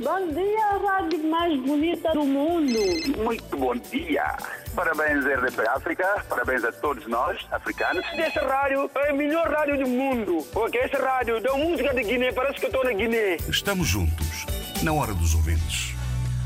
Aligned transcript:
Bom 0.00 0.32
dia, 0.32 0.78
rádio 0.78 1.28
mais 1.28 1.60
bonita 1.60 2.12
do 2.12 2.24
mundo. 2.24 2.78
Muito 3.16 3.56
bom 3.56 3.74
dia. 3.74 4.36
Parabéns, 4.72 5.24
RDP 5.24 5.68
África. 5.68 6.24
Parabéns 6.28 6.62
a 6.62 6.70
todos 6.70 7.04
nós, 7.08 7.44
africanos. 7.50 8.04
Essa 8.12 8.46
rádio 8.46 8.88
é 8.94 9.10
a 9.10 9.12
melhor 9.12 9.48
rádio 9.50 9.78
do 9.78 9.88
mundo. 9.88 10.46
Porque 10.52 10.78
essa 10.78 10.98
rádio 10.98 11.42
dá 11.42 11.52
música 11.54 11.92
de 11.92 12.04
Guiné, 12.04 12.30
parece 12.30 12.60
que 12.60 12.66
eu 12.66 12.70
estou 12.70 12.84
na 12.84 12.92
Guiné. 12.92 13.38
Estamos 13.48 13.88
juntos, 13.88 14.46
na 14.84 14.92
hora 14.92 15.12
dos 15.14 15.34
ouvintes. 15.34 15.98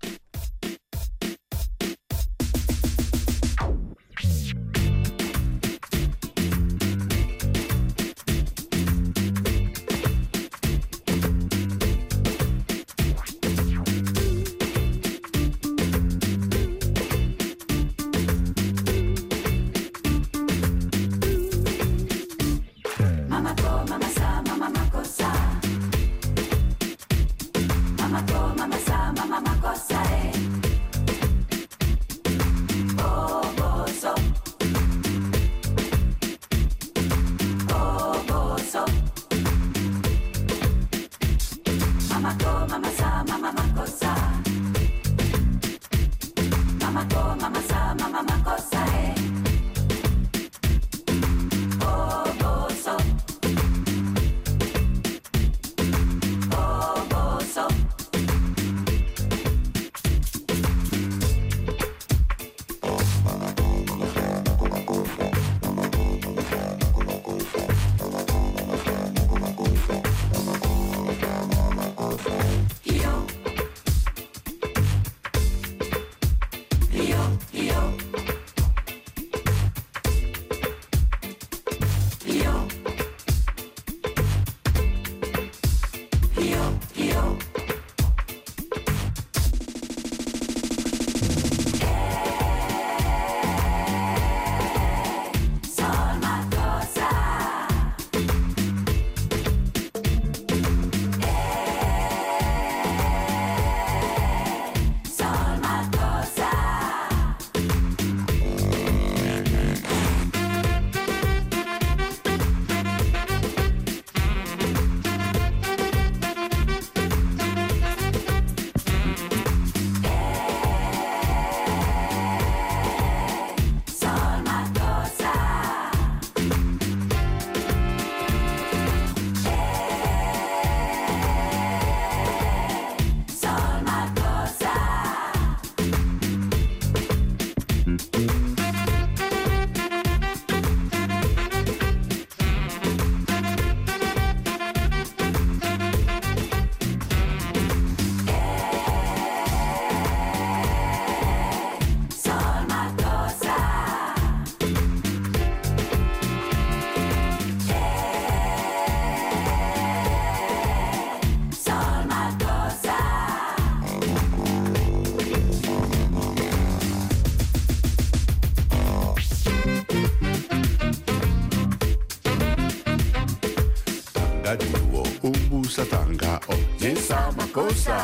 Goza. 177.55 177.95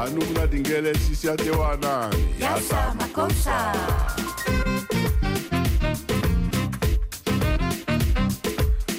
anumnati 0.00 0.60
ngelesisi 0.60 1.26
yatewanani 1.26 2.24
yasa 2.40 2.94
makosa. 3.00 3.72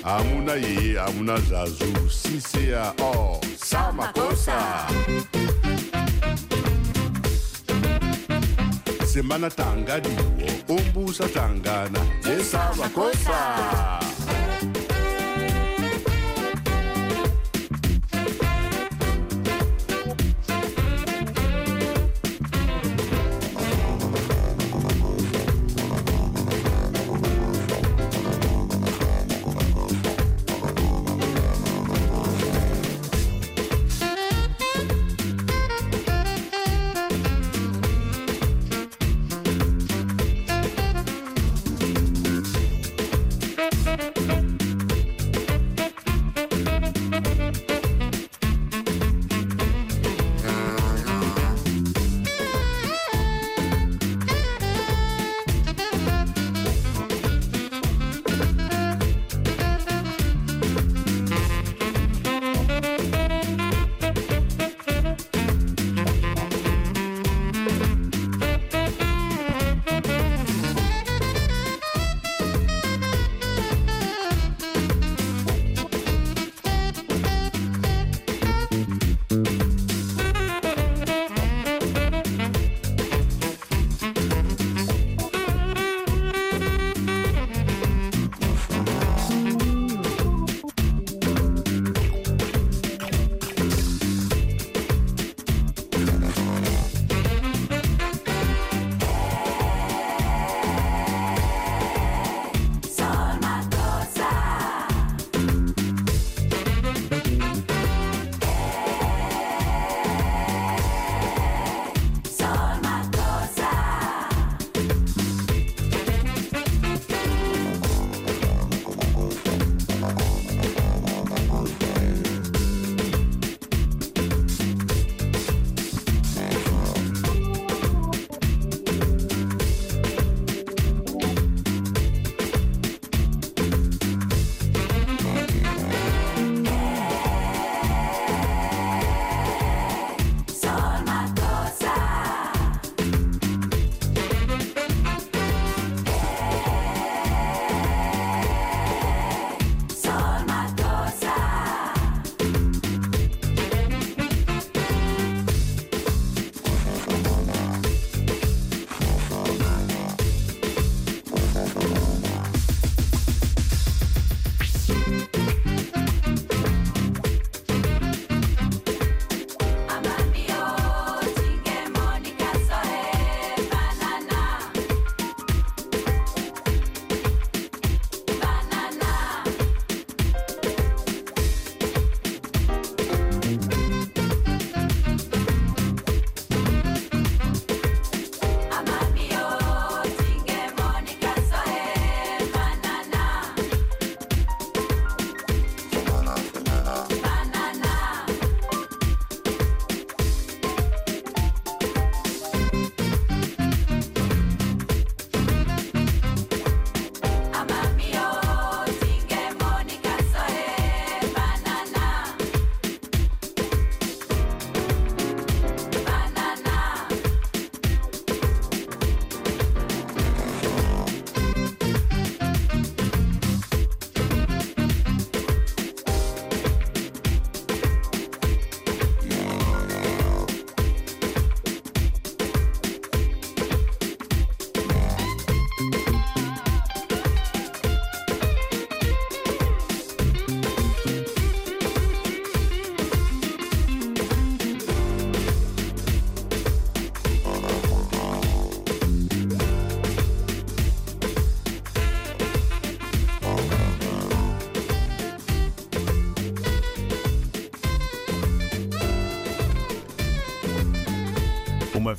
Amuna 0.03 0.53
ye 0.53 0.99
amuna 0.99 1.37
zazu 1.39 2.09
sisea 2.09 2.93
o 3.01 3.41
Sama 3.57 3.91
makosa. 3.93 4.87
Semana 9.05 9.49
tangadiwo 9.49 10.25
umbusa 10.69 11.27
tangana 11.29 11.99
yesa 12.29 12.73
makosa. 12.77 14.14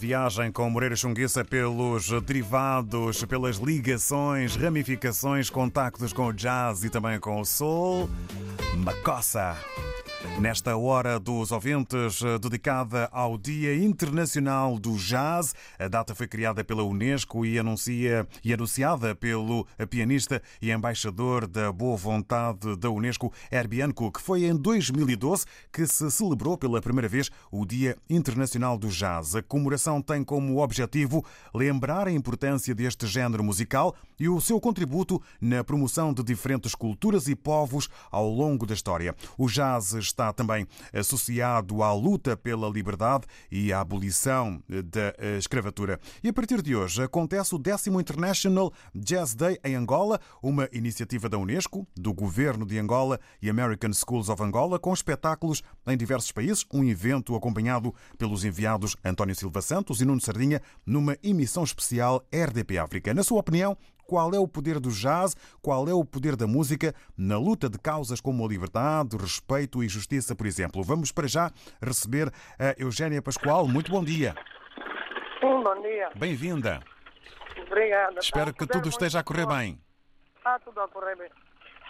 Viagem 0.06 0.52
com 0.52 0.70
Moreira 0.70 0.94
Chunguiça 0.94 1.44
pelos 1.44 2.10
derivados, 2.22 3.24
pelas 3.24 3.56
ligações, 3.56 4.54
ramificações, 4.54 5.50
contactos 5.50 6.12
com 6.12 6.28
o 6.28 6.32
jazz 6.32 6.84
e 6.84 6.88
também 6.88 7.18
com 7.18 7.40
o 7.40 7.44
soul. 7.44 8.08
Macossa. 8.76 9.56
Nesta 10.40 10.76
hora 10.76 11.18
dos 11.18 11.50
ouvintes, 11.50 12.20
eh, 12.20 12.38
dedicada 12.38 13.08
ao 13.10 13.38
Dia 13.38 13.74
Internacional 13.74 14.78
do 14.78 14.94
Jazz, 14.96 15.54
a 15.78 15.88
data 15.88 16.14
foi 16.14 16.28
criada 16.28 16.62
pela 16.62 16.82
Unesco 16.82 17.46
e, 17.46 17.58
anuncia, 17.58 18.28
e 18.44 18.52
anunciada 18.52 19.14
pelo 19.14 19.66
pianista 19.88 20.42
e 20.60 20.70
embaixador 20.70 21.46
da 21.46 21.72
boa 21.72 21.96
vontade 21.96 22.76
da 22.76 22.90
Unesco, 22.90 23.32
Herbie 23.50 23.80
Hancock. 23.80 24.20
Foi 24.20 24.44
em 24.44 24.54
2012 24.54 25.46
que 25.72 25.86
se 25.86 26.10
celebrou 26.10 26.58
pela 26.58 26.82
primeira 26.82 27.08
vez 27.08 27.30
o 27.50 27.64
Dia 27.64 27.96
Internacional 28.10 28.76
do 28.76 28.88
Jazz. 28.88 29.34
A 29.36 29.42
comemoração 29.42 30.02
tem 30.02 30.22
como 30.22 30.62
objetivo 30.62 31.24
lembrar 31.54 32.08
a 32.08 32.12
importância 32.12 32.74
deste 32.74 33.06
género 33.06 33.42
musical 33.42 33.94
e 34.20 34.28
o 34.28 34.40
seu 34.40 34.60
contributo 34.60 35.22
na 35.40 35.62
promoção 35.62 36.12
de 36.12 36.22
diferentes 36.22 36.74
culturas 36.74 37.26
e 37.28 37.34
povos 37.34 37.88
ao 38.10 38.28
longo 38.28 38.66
da 38.66 38.74
história. 38.74 39.14
O 39.38 39.46
jazz 39.46 39.92
está 39.92 40.15
também 40.34 40.66
associado 40.92 41.82
à 41.82 41.92
luta 41.92 42.36
pela 42.36 42.68
liberdade 42.68 43.26
e 43.50 43.72
à 43.72 43.80
abolição 43.80 44.62
da 44.68 45.14
escravatura. 45.38 46.00
E 46.22 46.28
a 46.28 46.32
partir 46.32 46.62
de 46.62 46.74
hoje 46.74 47.02
acontece 47.02 47.54
o 47.54 47.58
10 47.58 47.88
International 47.88 48.72
Jazz 48.94 49.34
Day 49.34 49.58
em 49.64 49.74
Angola, 49.74 50.20
uma 50.42 50.68
iniciativa 50.72 51.28
da 51.28 51.38
Unesco, 51.38 51.86
do 51.94 52.12
governo 52.12 52.64
de 52.64 52.78
Angola 52.78 53.20
e 53.40 53.50
American 53.50 53.92
Schools 53.92 54.28
of 54.28 54.42
Angola, 54.42 54.78
com 54.78 54.92
espetáculos 54.92 55.62
em 55.86 55.96
diversos 55.96 56.32
países, 56.32 56.64
um 56.72 56.82
evento 56.84 57.34
acompanhado 57.34 57.94
pelos 58.18 58.44
enviados 58.44 58.96
António 59.04 59.34
Silva 59.34 59.62
Santos 59.62 60.00
e 60.00 60.04
Nuno 60.04 60.20
Sardinha 60.20 60.60
numa 60.84 61.16
emissão 61.22 61.64
especial 61.64 62.24
RDP 62.32 62.78
África. 62.78 63.14
Na 63.14 63.22
sua 63.22 63.40
opinião, 63.40 63.76
qual 64.06 64.32
é 64.32 64.38
o 64.38 64.46
poder 64.46 64.78
do 64.78 64.90
jazz, 64.90 65.34
qual 65.60 65.88
é 65.88 65.92
o 65.92 66.04
poder 66.04 66.36
da 66.36 66.46
música 66.46 66.94
na 67.16 67.38
luta 67.38 67.68
de 67.68 67.78
causas 67.78 68.20
como 68.20 68.44
a 68.44 68.48
liberdade, 68.48 69.16
o 69.16 69.18
respeito 69.18 69.82
e 69.82 69.88
justiça, 69.88 70.34
por 70.34 70.46
exemplo. 70.46 70.82
Vamos 70.82 71.12
para 71.12 71.26
já 71.26 71.50
receber 71.82 72.32
a 72.58 72.74
Eugénia 72.78 73.20
Pascoal. 73.20 73.66
Muito 73.66 73.90
bom 73.90 74.04
dia. 74.04 74.34
Sim, 75.40 75.62
bom 75.62 75.82
dia. 75.82 76.10
Bem-vinda. 76.16 76.80
Obrigada. 77.66 78.20
Espero 78.20 78.54
que 78.54 78.66
tudo 78.66 78.88
esteja 78.88 79.20
a 79.20 79.24
correr 79.24 79.46
bem. 79.46 79.80
Está 80.36 80.58
tudo 80.60 80.80
a 80.80 80.88
correr 80.88 81.16
bem. 81.16 81.30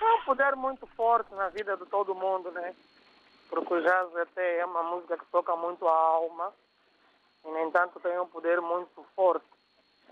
É 0.01 0.13
um 0.15 0.25
poder 0.25 0.57
muito 0.57 0.87
forte 0.97 1.35
na 1.35 1.49
vida 1.51 1.77
de 1.77 1.87
todo 1.87 2.15
mundo, 2.15 2.51
né? 2.51 2.75
Porque 3.49 3.75
o 3.75 3.83
jazz 3.83 4.17
até 4.17 4.59
é 4.59 4.65
uma 4.65 4.83
música 4.83 5.17
que 5.17 5.25
toca 5.27 5.55
muito 5.57 5.87
a 5.87 5.93
alma 5.93 6.53
e, 7.45 7.49
no 7.49 7.59
entanto, 7.61 8.01
tem 8.01 8.19
um 8.19 8.27
poder 8.27 8.61
muito 8.61 9.05
forte 9.15 9.47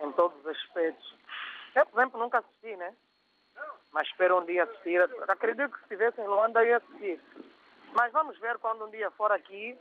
em 0.02 0.12
todos 0.12 0.38
os 0.40 0.46
aspectos. 0.46 1.14
Eu, 1.74 1.86
por 1.86 2.00
exemplo, 2.00 2.20
nunca 2.20 2.38
assisti, 2.38 2.76
né? 2.76 2.94
Mas 3.92 4.08
espero 4.08 4.40
um 4.40 4.44
dia 4.44 4.64
assistir. 4.64 5.00
Acredito 5.28 5.70
que 5.70 5.78
se 5.78 5.82
estivesse 5.84 6.20
em 6.20 6.26
Luanda 6.26 6.62
eu 6.62 6.68
ia 6.68 6.76
assistir. 6.78 7.20
Mas 7.92 8.12
vamos 8.12 8.38
ver 8.38 8.58
quando 8.58 8.84
um 8.84 8.90
dia 8.90 9.10
for 9.12 9.30
aqui, 9.30 9.78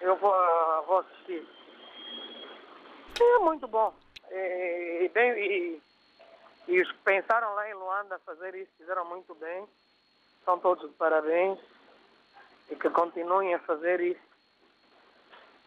eu 0.00 0.16
vou, 0.16 0.32
vou 0.86 0.98
assistir. 0.98 1.46
É 3.20 3.38
muito 3.38 3.66
bom. 3.66 3.94
E, 4.30 5.04
e, 5.04 5.08
bem, 5.08 5.32
e, 5.32 5.82
e 6.68 6.80
os 6.80 6.90
que 6.90 6.98
pensaram 6.98 7.54
lá 7.54 7.68
em 7.68 7.74
Luanda 7.74 8.18
fazer 8.20 8.54
isso 8.54 8.70
fizeram 8.76 9.04
muito 9.06 9.34
bem. 9.36 9.66
São 10.44 10.58
todos 10.58 10.90
de 10.90 10.96
parabéns. 10.96 11.58
E 12.70 12.76
que 12.76 12.88
continuem 12.90 13.54
a 13.54 13.58
fazer 13.60 14.00
isso. 14.00 14.32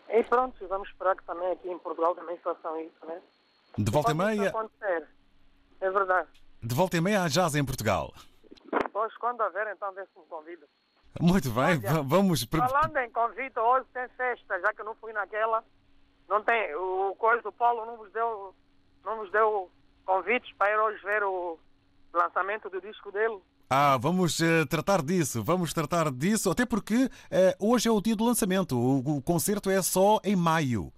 E 0.09 0.23
pronto, 0.23 0.67
vamos 0.67 0.89
esperar 0.89 1.15
que 1.15 1.23
também 1.23 1.51
aqui 1.51 1.69
em 1.69 1.79
Portugal 1.79 2.15
também 2.15 2.37
façam 2.37 2.79
isso, 2.79 3.05
né? 3.05 3.21
De 3.77 3.91
volta 3.91 4.11
e 4.11 4.13
meia, 4.13 4.49
acontecer. 4.49 5.07
É 5.81 5.91
verdade. 5.91 6.27
de 6.63 6.75
volta 6.75 6.97
e 6.97 7.01
meia 7.01 7.23
há 7.23 7.27
jazz 7.27 7.55
em 7.55 7.63
Portugal. 7.65 8.13
Pois 8.93 9.15
quando 9.17 9.41
haver, 9.41 9.67
então 9.75 9.91
vê 9.93 10.03
se 10.05 10.19
me 10.19 10.25
convida. 10.25 10.65
Muito 11.19 11.49
bem, 11.51 11.63
Olha, 11.79 11.93
va- 11.93 12.01
vamos. 12.01 12.43
Falando 12.45 12.97
em 12.97 13.09
convite, 13.11 13.57
hoje 13.59 13.85
tem 13.93 14.07
festa, 14.17 14.59
já 14.59 14.73
que 14.73 14.81
eu 14.81 14.85
não 14.85 14.95
fui 14.95 15.13
naquela. 15.13 15.63
Não 16.27 16.43
tem, 16.43 16.73
o 16.75 17.15
coisa 17.17 17.41
do 17.43 17.51
Paulo 17.51 17.85
não 17.85 17.97
vos 17.97 18.11
deu, 18.11 18.53
não 19.03 19.17
vos 19.17 19.31
deu 19.31 19.69
convites 20.05 20.51
para 20.57 20.71
ir 20.71 20.77
hoje 20.79 21.03
ver 21.03 21.23
o 21.23 21.57
lançamento 22.13 22.69
do 22.69 22.81
disco 22.81 23.11
dele. 23.11 23.39
Ah, 23.69 23.97
vamos 23.97 24.39
eh, 24.41 24.65
tratar 24.65 25.01
disso, 25.01 25.43
vamos 25.43 25.73
tratar 25.73 26.11
disso, 26.11 26.49
até 26.51 26.65
porque 26.65 27.09
eh, 27.31 27.55
hoje 27.59 27.87
é 27.87 27.91
o 27.91 28.01
dia 28.01 28.15
do 28.15 28.23
lançamento. 28.25 28.77
O, 28.77 29.17
o 29.17 29.21
concerto 29.21 29.69
é 29.69 29.81
só 29.81 30.19
em 30.23 30.35
maio. 30.35 30.91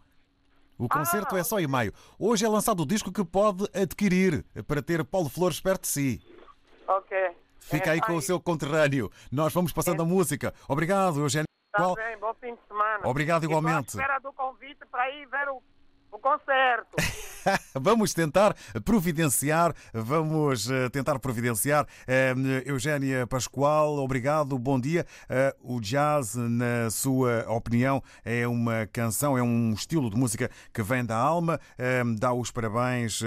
O 0.77 0.87
concerto 0.87 1.35
Ah, 1.35 1.39
é 1.39 1.43
só 1.43 1.59
em 1.59 1.67
maio. 1.67 1.93
Hoje 2.19 2.45
é 2.45 2.49
lançado 2.49 2.81
o 2.83 2.85
disco 2.85 3.11
que 3.11 3.23
pode 3.25 3.63
adquirir 3.73 4.43
para 4.67 4.81
ter 4.81 5.03
Paulo 5.03 5.29
Flores 5.29 5.59
perto 5.59 5.81
de 5.81 5.87
si. 5.87 6.21
Ok. 6.87 7.17
Fica 7.59 7.91
aí 7.91 7.97
É, 7.97 8.01
com 8.01 8.15
o 8.15 8.21
seu 8.21 8.39
conterrâneo. 8.39 9.11
Nós 9.31 9.53
vamos 9.53 9.73
passando 9.73 10.01
a 10.01 10.05
música. 10.05 10.53
Obrigado, 10.67 11.19
Eugênio. 11.19 11.47
Tá 11.71 11.93
bem, 11.95 12.17
bom 12.17 12.33
fim 12.39 12.55
de 12.55 12.61
semana. 12.67 13.07
Obrigado 13.07 13.43
à 13.43 13.45
igualmente. 13.45 13.89
espera 13.89 14.19
do 14.19 14.31
convite 14.33 14.79
para 14.89 15.09
ir 15.11 15.27
ver 15.27 15.49
o, 15.49 15.61
o 16.11 16.17
concerto. 16.19 16.95
Vamos 17.73 18.13
tentar 18.13 18.55
providenciar, 18.83 19.73
vamos 19.93 20.69
eh, 20.69 20.89
tentar 20.89 21.17
providenciar. 21.19 21.87
Eh, 22.05 22.33
Eugénia 22.65 23.25
Pascoal, 23.25 23.97
obrigado, 23.99 24.57
bom 24.59 24.77
dia. 24.77 25.05
Eh, 25.29 25.55
O 25.61 25.79
jazz, 25.79 26.35
na 26.35 26.89
sua 26.89 27.45
opinião, 27.49 28.03
é 28.25 28.47
uma 28.47 28.85
canção, 28.87 29.37
é 29.37 29.41
um 29.41 29.71
estilo 29.73 30.09
de 30.09 30.17
música 30.17 30.49
que 30.73 30.81
vem 30.83 31.05
da 31.05 31.15
alma. 31.15 31.59
Dá 32.17 32.33
os 32.33 32.51
parabéns 32.51 33.21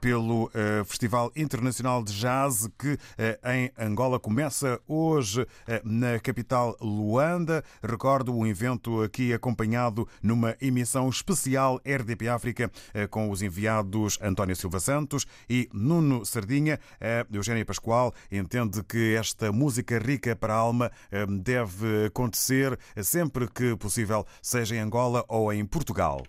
pelo 0.00 0.50
Festival 0.86 1.30
Internacional 1.34 2.02
de 2.02 2.12
Jazz 2.12 2.68
que 2.78 2.98
em 3.44 3.70
Angola 3.78 4.18
começa 4.18 4.80
hoje 4.86 5.46
na 5.84 6.18
capital 6.20 6.76
Luanda. 6.80 7.64
Recordo 7.82 8.34
um 8.34 8.46
evento 8.46 9.02
aqui 9.02 9.32
acompanhado 9.32 10.08
numa 10.22 10.56
emissão 10.60 11.08
especial 11.08 11.80
RDP 11.86 12.28
África 12.28 12.70
eh, 12.92 13.06
com 13.06 13.30
os 13.30 13.42
enviados 13.42 14.18
António 14.20 14.56
Silva 14.56 14.80
Santos 14.80 15.26
e 15.48 15.68
Nuno 15.72 16.24
Sardinha. 16.24 16.80
A 17.00 17.26
Eugénia 17.32 17.64
Pascoal 17.64 18.12
entende 18.30 18.82
que 18.82 19.14
esta 19.14 19.52
música 19.52 19.98
rica 19.98 20.34
para 20.34 20.54
a 20.54 20.58
alma 20.58 20.90
eh, 21.10 21.26
deve 21.26 22.06
acontecer 22.06 22.78
sempre 23.02 23.48
que 23.48 23.76
possível, 23.76 24.26
seja 24.42 24.74
em 24.74 24.80
Angola 24.80 25.24
ou 25.28 25.52
em 25.52 25.64
Portugal. 25.64 26.22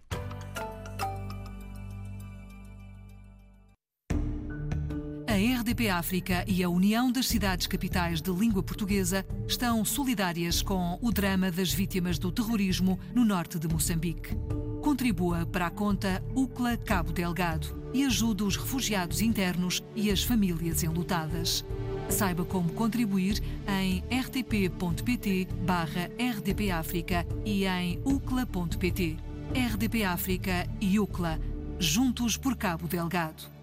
RDP 5.78 5.90
África 5.92 6.44
e 6.48 6.64
a 6.64 6.70
União 6.70 7.12
das 7.12 7.28
Cidades 7.28 7.68
Capitais 7.68 8.20
de 8.20 8.32
Língua 8.32 8.64
Portuguesa 8.64 9.24
estão 9.48 9.86
solidárias 9.86 10.64
com 10.64 10.98
o 11.00 11.12
drama 11.12 11.52
das 11.52 11.72
vítimas 11.72 12.18
do 12.18 12.32
terrorismo 12.32 13.00
no 13.14 13.24
norte 13.24 13.60
de 13.60 13.68
Moçambique. 13.68 14.36
Contribua 14.82 15.46
para 15.46 15.68
a 15.68 15.70
conta 15.70 16.24
UCLA 16.34 16.78
Cabo 16.78 17.12
Delgado 17.12 17.80
e 17.94 18.04
ajude 18.04 18.44
os 18.44 18.58
refugiados 18.58 19.22
internos 19.22 19.84
e 19.96 20.10
as 20.10 20.24
famílias 20.24 20.82
enlutadas. 20.82 21.64
Saiba 22.10 22.44
como 22.44 22.74
contribuir 22.74 23.40
em 23.68 24.04
rtp.pt 24.10 25.48
barra 25.64 26.10
RDP 26.18 26.72
África 26.72 27.24
e 27.46 27.68
em 27.68 28.02
ucla.pt. 28.04 29.18
RDP 29.54 30.04
África 30.06 30.68
e 30.82 31.00
UCLA, 31.00 31.40
juntos 31.78 32.36
por 32.36 32.56
Cabo 32.56 32.88
Delgado. 32.88 33.57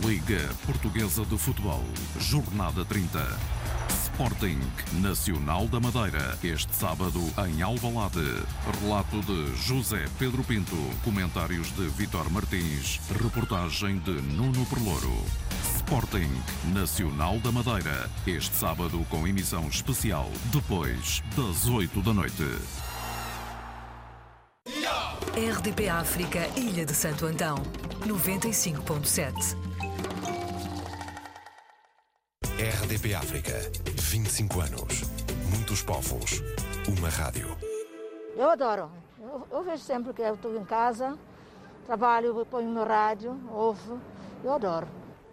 Liga 0.00 0.48
Portuguesa 0.64 1.24
de 1.24 1.36
Futebol, 1.36 1.84
Jornada 2.18 2.84
30. 2.84 3.18
Sporting 4.04 4.58
Nacional 5.00 5.68
da 5.68 5.78
Madeira, 5.78 6.38
este 6.42 6.74
sábado 6.74 7.20
em 7.46 7.62
Alvalade. 7.62 8.42
Relato 8.80 9.20
de 9.20 9.56
José 9.56 10.04
Pedro 10.18 10.42
Pinto, 10.44 10.76
comentários 11.04 11.70
de 11.72 11.88
Vitor 11.88 12.30
Martins, 12.30 13.00
reportagem 13.22 13.98
de 13.98 14.12
Nuno 14.22 14.64
Perlouro. 14.66 15.24
Sporting 15.76 16.30
Nacional 16.72 17.38
da 17.40 17.52
Madeira, 17.52 18.10
este 18.26 18.54
sábado 18.56 19.04
com 19.10 19.26
emissão 19.26 19.68
especial, 19.68 20.30
depois 20.52 21.22
das 21.36 21.68
8 21.68 22.02
da 22.02 22.14
noite. 22.14 22.46
RDP 25.34 25.88
África, 25.88 26.46
Ilha 26.56 26.84
de 26.84 26.94
Santo 26.94 27.24
Antão, 27.26 27.56
95.7. 28.06 29.71
RDP 32.62 33.12
África, 33.12 33.54
25 33.98 34.60
anos. 34.60 35.02
Muitos 35.52 35.82
povos. 35.82 36.40
Uma 36.96 37.08
rádio. 37.08 37.56
Eu 38.36 38.50
adoro. 38.50 38.88
Eu, 39.20 39.48
eu 39.50 39.64
vejo 39.64 39.82
sempre 39.82 40.12
que 40.12 40.22
eu 40.22 40.34
estou 40.34 40.56
em 40.56 40.64
casa, 40.64 41.18
trabalho, 41.86 42.46
ponho 42.48 42.70
no 42.70 42.84
rádio, 42.84 43.36
ouvo. 43.50 43.98
Eu 44.44 44.52
adoro. 44.52 44.86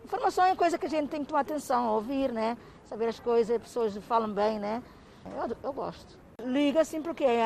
Informação 0.03 0.43
é 0.43 0.55
coisa 0.55 0.79
que 0.79 0.87
a 0.87 0.89
gente 0.89 1.09
tem 1.09 1.21
que 1.21 1.27
tomar 1.27 1.41
atenção, 1.41 1.89
ouvir, 1.89 2.31
né? 2.31 2.57
Saber 2.85 3.09
as 3.09 3.19
coisas, 3.19 3.55
as 3.55 3.61
pessoas 3.61 3.95
falam 3.97 4.33
bem, 4.33 4.57
né? 4.57 4.81
Eu, 5.23 5.55
eu 5.65 5.71
gosto. 5.71 6.17
Liga 6.43 6.81
assim 6.81 6.99
porque, 6.99 7.25
é, 7.25 7.45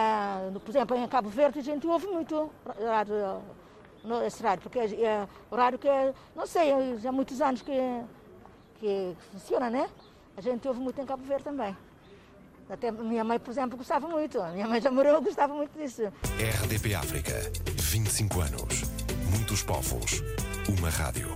por 0.63 0.70
exemplo, 0.70 0.96
em 0.96 1.06
Cabo 1.10 1.28
Verde 1.28 1.60
a 1.60 1.63
gente 1.63 1.86
ouve 1.86 2.08
muito 2.08 2.50
rádio, 2.88 3.16
esse 4.25 4.42
rádio, 4.42 4.63
porque 4.63 4.80
é, 4.80 5.04
é 5.04 5.28
o 5.52 5.56
rádio 5.58 5.78
que, 5.78 5.90
é, 5.90 6.13
não 6.34 6.48
sei, 6.48 6.72
já 7.00 7.10
há 7.10 7.12
muitos 7.12 7.42
anos 7.42 7.62
que, 7.62 7.74
que 8.84 9.16
funciona, 9.32 9.70
né? 9.70 9.90
A 10.36 10.42
gente 10.42 10.68
ouve 10.68 10.82
muito 10.82 11.00
em 11.00 11.06
Cabo 11.06 11.24
Verde 11.24 11.46
também. 11.46 11.75
Até 12.70 12.92
minha 12.92 13.24
mãe, 13.24 13.40
por 13.40 13.52
exemplo, 13.52 13.78
gostava 13.78 14.10
muito. 14.10 14.42
A 14.42 14.50
minha 14.50 14.68
mãe 14.68 14.82
já 14.82 14.92
morou, 14.92 15.22
gostava 15.22 15.54
muito 15.54 15.72
disso. 15.78 16.02
RDP 16.38 16.94
África, 16.94 17.32
25 17.75 18.42
anos. 18.42 18.82
Muitos 19.32 19.63
povos, 19.63 20.22
uma 20.78 20.90
rádio. 20.90 21.30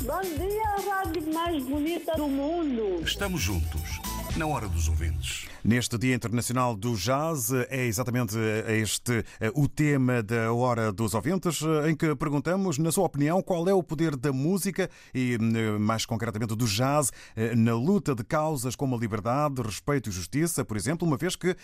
Bom 0.00 0.20
dia, 0.20 0.68
a 0.68 0.96
rádio 0.96 1.32
mais 1.32 1.62
bonita 1.62 2.14
do 2.14 2.26
mundo. 2.26 3.00
Estamos 3.04 3.40
juntos, 3.40 3.97
na 4.38 4.46
hora 4.46 4.68
dos 4.68 4.88
ouvintes. 4.88 5.48
Neste 5.64 5.98
Dia 5.98 6.14
Internacional 6.14 6.76
do 6.76 6.94
Jazz, 6.94 7.50
é 7.68 7.86
exatamente 7.86 8.36
este 8.68 9.24
o 9.52 9.66
tema 9.66 10.22
da 10.22 10.52
Hora 10.52 10.92
dos 10.92 11.12
Ouvintes, 11.12 11.60
em 11.88 11.96
que 11.96 12.14
perguntamos, 12.14 12.78
na 12.78 12.92
sua 12.92 13.06
opinião, 13.06 13.42
qual 13.42 13.68
é 13.68 13.74
o 13.74 13.82
poder 13.82 14.14
da 14.14 14.32
música 14.32 14.88
e, 15.12 15.36
mais 15.80 16.06
concretamente, 16.06 16.54
do 16.54 16.66
jazz 16.66 17.10
na 17.56 17.74
luta 17.74 18.14
de 18.14 18.22
causas 18.22 18.76
como 18.76 18.94
a 18.94 18.98
liberdade, 18.98 19.60
respeito 19.60 20.08
e 20.08 20.12
justiça, 20.12 20.64
por 20.64 20.76
exemplo, 20.76 21.06
uma 21.06 21.16
vez 21.16 21.34
que, 21.34 21.56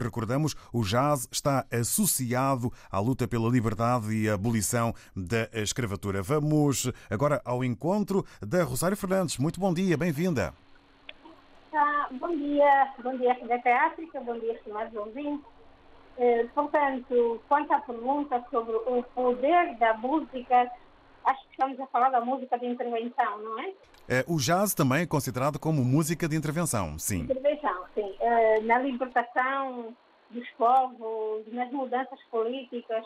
recordamos, 0.00 0.54
o 0.72 0.84
jazz 0.84 1.26
está 1.32 1.66
associado 1.68 2.72
à 2.88 3.00
luta 3.00 3.26
pela 3.26 3.50
liberdade 3.50 4.14
e 4.14 4.30
abolição 4.30 4.94
da 5.16 5.48
escravatura. 5.52 6.22
Vamos 6.22 6.88
agora 7.10 7.42
ao 7.44 7.64
encontro 7.64 8.24
da 8.40 8.62
Rosário 8.62 8.96
Fernandes. 8.96 9.36
Muito 9.36 9.58
bom 9.58 9.74
dia, 9.74 9.96
bem-vinda. 9.96 10.54
Ah, 11.72 12.08
bom 12.10 12.36
dia, 12.36 12.92
bom 12.98 13.16
dia 13.16 13.32
RDP 13.32 13.70
África, 13.70 14.20
bom 14.20 14.36
dia, 14.38 14.54
estimados 14.54 14.94
ouvintes. 14.94 15.46
Eh, 16.18 16.44
portanto, 16.52 17.40
quanto 17.48 17.72
à 17.72 17.80
pergunta 17.80 18.44
sobre 18.50 18.72
o 18.72 19.02
poder 19.14 19.76
da 19.76 19.94
música, 19.94 20.70
acho 21.24 21.42
que 21.44 21.50
estamos 21.52 21.78
a 21.78 21.86
falar 21.86 22.10
da 22.10 22.20
música 22.20 22.58
de 22.58 22.66
intervenção, 22.66 23.38
não 23.38 23.60
é? 23.60 23.72
Eh, 24.08 24.24
o 24.26 24.38
jazz 24.38 24.74
também 24.74 25.02
é 25.02 25.06
considerado 25.06 25.60
como 25.60 25.84
música 25.84 26.28
de 26.28 26.36
intervenção, 26.36 26.98
sim. 26.98 27.20
Intervenção, 27.20 27.84
sim. 27.94 28.16
Eh, 28.18 28.60
na 28.62 28.78
libertação 28.80 29.94
dos 30.30 30.50
povos, 30.58 31.46
nas 31.52 31.70
mudanças 31.70 32.18
políticas, 32.32 33.04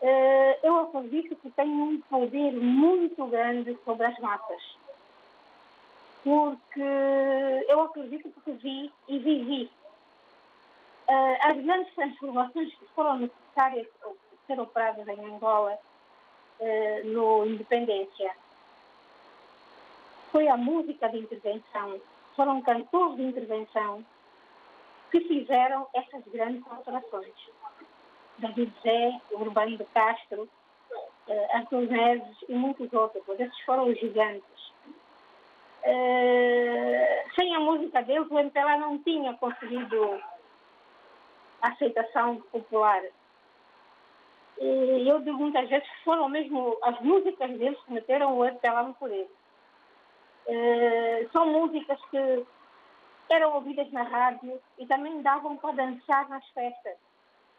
eh, 0.00 0.58
eu 0.62 0.78
acredito 0.78 1.34
que 1.34 1.50
tem 1.50 1.68
um 1.68 2.00
poder 2.02 2.52
muito 2.52 3.26
grande 3.26 3.76
sobre 3.84 4.06
as 4.06 4.16
massas 4.20 4.78
porque 6.28 6.82
eu 7.68 7.80
acredito 7.98 8.30
porque 8.30 8.52
vi 8.52 8.92
e 9.08 9.18
vivi 9.18 9.70
uh, 11.08 11.36
as 11.42 11.56
grandes 11.62 11.92
transformações 11.94 12.72
que 12.74 12.86
foram 12.94 13.18
necessárias 13.18 13.86
ser 14.46 14.60
operadas 14.60 15.06
em 15.08 15.24
Angola 15.24 15.78
uh, 16.60 17.06
no 17.06 17.44
Independência. 17.46 18.34
Foi 20.30 20.48
a 20.48 20.56
música 20.56 21.08
de 21.08 21.18
intervenção, 21.18 22.00
foram 22.36 22.62
cantores 22.62 23.16
de 23.16 23.22
intervenção 23.22 24.04
que 25.10 25.20
fizeram 25.22 25.86
essas 25.94 26.22
grandes 26.26 26.62
alterações. 26.70 27.34
David 28.38 28.72
Zé, 28.82 29.20
Urbano 29.32 29.76
de 29.76 29.84
Castro, 29.86 30.42
uh, 30.42 31.56
Arthur 31.56 31.90
Neves 31.90 32.36
e 32.48 32.54
muitos 32.54 32.92
outros. 32.92 33.24
Esses 33.40 33.60
foram 33.60 33.88
os 33.88 33.98
gigantes. 33.98 34.57
Uh, 35.84 37.34
sem 37.34 37.54
a 37.54 37.60
música 37.60 38.02
deles, 38.02 38.30
o 38.30 38.38
MPLA 38.38 38.76
não 38.78 38.98
tinha 38.98 39.34
conseguido 39.34 40.20
aceitação 41.62 42.40
popular. 42.52 43.02
E 44.60 45.08
eu 45.08 45.20
digo 45.20 45.38
muitas 45.38 45.68
vezes 45.68 45.88
que 45.88 46.04
foram 46.04 46.28
mesmo 46.28 46.76
as 46.82 47.00
músicas 47.00 47.50
deles 47.58 47.78
que 47.84 47.92
meteram 47.92 48.36
o 48.36 48.44
MPLA 48.44 48.82
no 48.82 48.94
poder. 48.94 49.30
Uh, 50.46 51.28
são 51.32 51.46
músicas 51.46 52.00
que 52.10 52.46
eram 53.30 53.54
ouvidas 53.54 53.90
na 53.92 54.02
rádio 54.02 54.60
e 54.78 54.86
também 54.86 55.22
davam 55.22 55.56
para 55.56 55.74
dançar 55.74 56.28
nas 56.28 56.46
festas. 56.48 56.96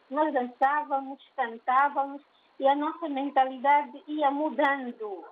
Nós 0.10 0.34
dançávamos, 0.34 1.20
cantávamos 1.36 2.22
e 2.60 2.68
a 2.68 2.76
nossa 2.76 3.08
mentalidade 3.08 4.04
ia 4.08 4.32
mudando. 4.32 5.24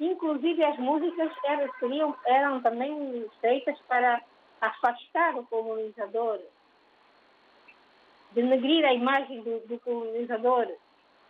Inclusive 0.00 0.64
as 0.64 0.78
músicas 0.78 1.32
eram, 1.44 1.72
seriam, 1.80 2.16
eram 2.26 2.60
também 2.62 3.28
feitas 3.40 3.78
para 3.88 4.22
afastar 4.60 5.36
o 5.36 5.46
colonizador, 5.46 6.40
denegrir 8.32 8.84
a 8.84 8.92
imagem 8.92 9.42
do, 9.42 9.60
do 9.60 9.78
colonizador. 9.80 10.68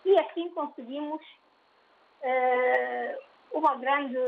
E 0.04 0.18
assim 0.18 0.50
conseguimos 0.50 1.20
uh, 2.22 3.18
uma 3.52 3.74
grande 3.76 4.18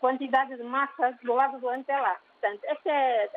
quantidade 0.00 0.56
de 0.56 0.62
massa 0.62 1.16
do 1.22 1.32
lado 1.32 1.58
do 1.58 1.68
Antelá. 1.68 2.18
Portanto, 2.40 2.64
esse 2.64 2.88
é 2.88 3.30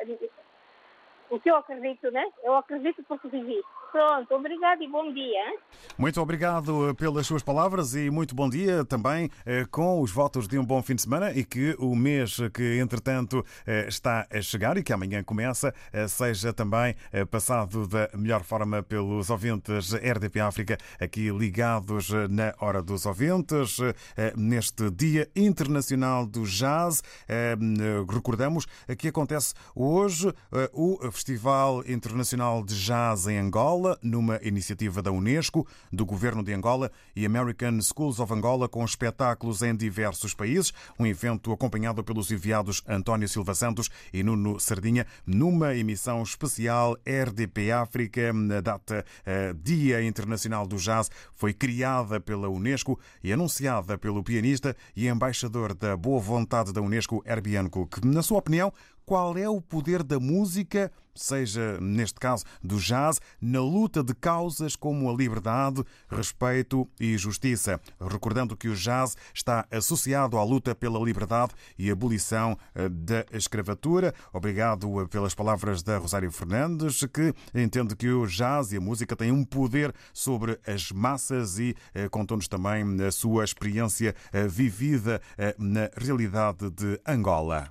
o 1.30 1.40
que 1.40 1.50
eu 1.50 1.56
acredito, 1.56 2.10
né? 2.10 2.26
Eu 2.42 2.56
acredito 2.56 3.02
porque 3.04 3.28
vivi. 3.28 3.62
Pronto, 3.92 4.34
obrigado 4.34 4.82
e 4.82 4.88
bom 4.88 5.12
dia. 5.12 5.58
Muito 5.96 6.20
obrigado 6.20 6.90
eh, 6.90 6.94
pelas 6.94 7.26
suas 7.26 7.42
palavras 7.42 7.94
e 7.94 8.10
muito 8.10 8.34
bom 8.34 8.48
dia 8.48 8.84
também 8.84 9.30
eh, 9.44 9.64
com 9.70 10.00
os 10.00 10.10
votos 10.10 10.48
de 10.48 10.58
um 10.58 10.64
bom 10.64 10.82
fim 10.82 10.94
de 10.94 11.02
semana 11.02 11.32
e 11.32 11.44
que 11.44 11.74
o 11.78 11.94
mês 11.94 12.38
que, 12.52 12.78
entretanto, 12.78 13.44
eh, 13.66 13.86
está 13.88 14.26
a 14.30 14.40
chegar 14.40 14.76
e 14.76 14.82
que 14.82 14.92
amanhã 14.92 15.22
começa, 15.22 15.72
seja 16.08 16.52
também 16.52 16.94
passado 17.30 17.86
da 17.86 18.08
melhor 18.14 18.42
forma 18.42 18.82
pelos 18.82 19.30
ouvintes 19.30 19.92
RDP 19.94 20.40
África, 20.40 20.78
aqui 21.00 21.30
ligados 21.30 22.10
na 22.30 22.54
Hora 22.60 22.82
dos 22.82 23.06
Ouvintes, 23.06 23.78
neste 24.36 24.90
Dia 24.90 25.28
Internacional 25.34 26.26
do 26.26 26.44
Jazz. 26.44 27.02
Recordamos 28.08 28.66
que 28.98 29.08
acontece 29.08 29.54
hoje 29.74 30.32
o 30.72 30.98
Festival 31.10 31.82
Internacional 31.86 32.64
de 32.64 32.74
Jazz 32.74 33.26
em 33.26 33.38
Angola. 33.38 33.75
Angola, 33.76 33.98
numa 34.02 34.40
iniciativa 34.42 35.02
da 35.02 35.12
Unesco, 35.12 35.66
do 35.92 36.06
Governo 36.06 36.42
de 36.42 36.50
Angola 36.54 36.90
e 37.14 37.26
American 37.26 37.78
Schools 37.82 38.18
of 38.18 38.32
Angola, 38.32 38.70
com 38.70 38.82
espetáculos 38.82 39.60
em 39.60 39.76
diversos 39.76 40.32
países. 40.32 40.72
Um 40.98 41.06
evento 41.06 41.52
acompanhado 41.52 42.02
pelos 42.02 42.30
enviados 42.30 42.82
António 42.88 43.28
Silva 43.28 43.54
Santos 43.54 43.90
e 44.14 44.22
Nuno 44.22 44.58
Sardinha, 44.58 45.06
numa 45.26 45.74
emissão 45.74 46.22
especial 46.22 46.96
RDP 47.06 47.70
África. 47.70 48.32
Na 48.32 48.62
data 48.62 49.04
uh, 49.26 49.54
Dia 49.62 50.02
Internacional 50.02 50.66
do 50.66 50.76
Jazz 50.76 51.10
foi 51.34 51.52
criada 51.52 52.18
pela 52.18 52.48
Unesco 52.48 52.98
e 53.22 53.30
anunciada 53.30 53.98
pelo 53.98 54.22
pianista 54.22 54.74
e 54.96 55.06
embaixador 55.06 55.74
da 55.74 55.94
boa 55.98 56.18
vontade 56.18 56.72
da 56.72 56.80
Unesco, 56.80 57.22
Herbie 57.26 57.68
Cook. 57.68 57.98
Na 58.04 58.22
sua 58.22 58.38
opinião, 58.38 58.72
qual 59.06 59.38
é 59.38 59.48
o 59.48 59.60
poder 59.60 60.02
da 60.02 60.18
música, 60.18 60.90
seja 61.14 61.78
neste 61.80 62.18
caso 62.18 62.44
do 62.60 62.76
jazz, 62.78 63.20
na 63.40 63.60
luta 63.60 64.02
de 64.02 64.12
causas 64.12 64.74
como 64.74 65.08
a 65.08 65.14
liberdade, 65.14 65.84
respeito 66.10 66.88
e 66.98 67.16
justiça. 67.16 67.80
Recordando 68.00 68.56
que 68.56 68.68
o 68.68 68.74
jazz 68.74 69.16
está 69.32 69.64
associado 69.70 70.36
à 70.36 70.42
luta 70.42 70.74
pela 70.74 70.98
liberdade 70.98 71.52
e 71.78 71.88
abolição 71.88 72.58
eh, 72.74 72.88
da 72.88 73.24
escravatura. 73.32 74.12
Obrigado 74.32 75.00
eh, 75.00 75.06
pelas 75.06 75.34
palavras 75.34 75.84
da 75.84 75.98
Rosário 75.98 76.32
Fernandes, 76.32 77.04
que 77.12 77.32
entende 77.54 77.94
que 77.94 78.08
o 78.08 78.26
jazz 78.26 78.72
e 78.72 78.76
a 78.76 78.80
música 78.80 79.14
têm 79.14 79.30
um 79.30 79.44
poder 79.44 79.94
sobre 80.12 80.58
as 80.66 80.90
massas 80.90 81.60
e 81.60 81.76
eh, 81.94 82.08
contou-nos 82.08 82.48
também 82.48 82.84
a 83.06 83.12
sua 83.12 83.44
experiência 83.44 84.14
vivida 84.48 85.20
na 85.58 85.88
realidade 85.96 86.70
de 86.70 87.00
Angola. 87.06 87.70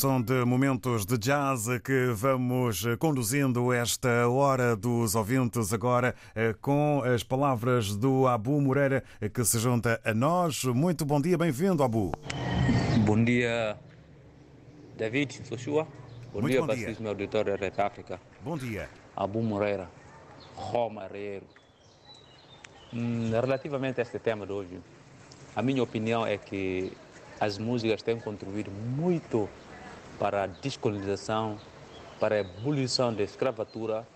Som 0.00 0.22
de 0.22 0.46
momentos 0.46 1.04
de 1.04 1.18
jazz 1.18 1.66
que 1.84 2.06
vamos 2.14 2.86
conduzindo 2.98 3.70
esta 3.70 4.26
hora 4.30 4.74
dos 4.74 5.14
ouvintes 5.14 5.74
agora 5.74 6.14
eh, 6.34 6.54
com 6.58 7.02
as 7.04 7.22
palavras 7.22 7.94
do 7.94 8.26
Abu 8.26 8.62
Moreira 8.62 9.04
que 9.34 9.44
se 9.44 9.58
junta 9.58 10.00
a 10.02 10.14
nós. 10.14 10.64
Muito 10.64 11.04
bom 11.04 11.20
dia, 11.20 11.36
bem-vindo, 11.36 11.82
Abu. 11.82 12.12
Bom 13.04 13.22
dia, 13.22 13.76
David 14.96 15.46
Soshua. 15.46 15.86
Bom 16.32 16.40
Muito 16.40 16.52
dia. 16.52 16.66
Patrício, 16.66 17.02
meu 17.02 17.10
auditor 17.10 17.44
da 17.44 17.56
Rede 17.56 17.78
África. 17.78 18.18
Bom 18.42 18.56
dia. 18.56 18.88
Abu 19.14 19.42
Moreira, 19.42 19.86
Roma 20.54 21.02
Arreiro. 21.02 21.44
Hum, 22.94 23.28
relativamente 23.32 24.00
a 24.00 24.02
este 24.02 24.18
tema 24.18 24.46
de 24.46 24.52
hoje, 24.52 24.80
a 25.54 25.60
minha 25.60 25.82
opinião 25.82 26.26
é 26.26 26.38
que 26.38 26.90
as 27.38 27.58
músicas 27.58 28.00
têm 28.00 28.18
contribuído 28.18 28.70
muito 28.70 29.46
para 30.20 30.44
a 30.44 30.46
descolonização 30.46 31.58
para 32.20 32.36
a 32.36 32.40
abolição 32.40 33.12
da 33.12 33.22
escravatura 33.22 34.06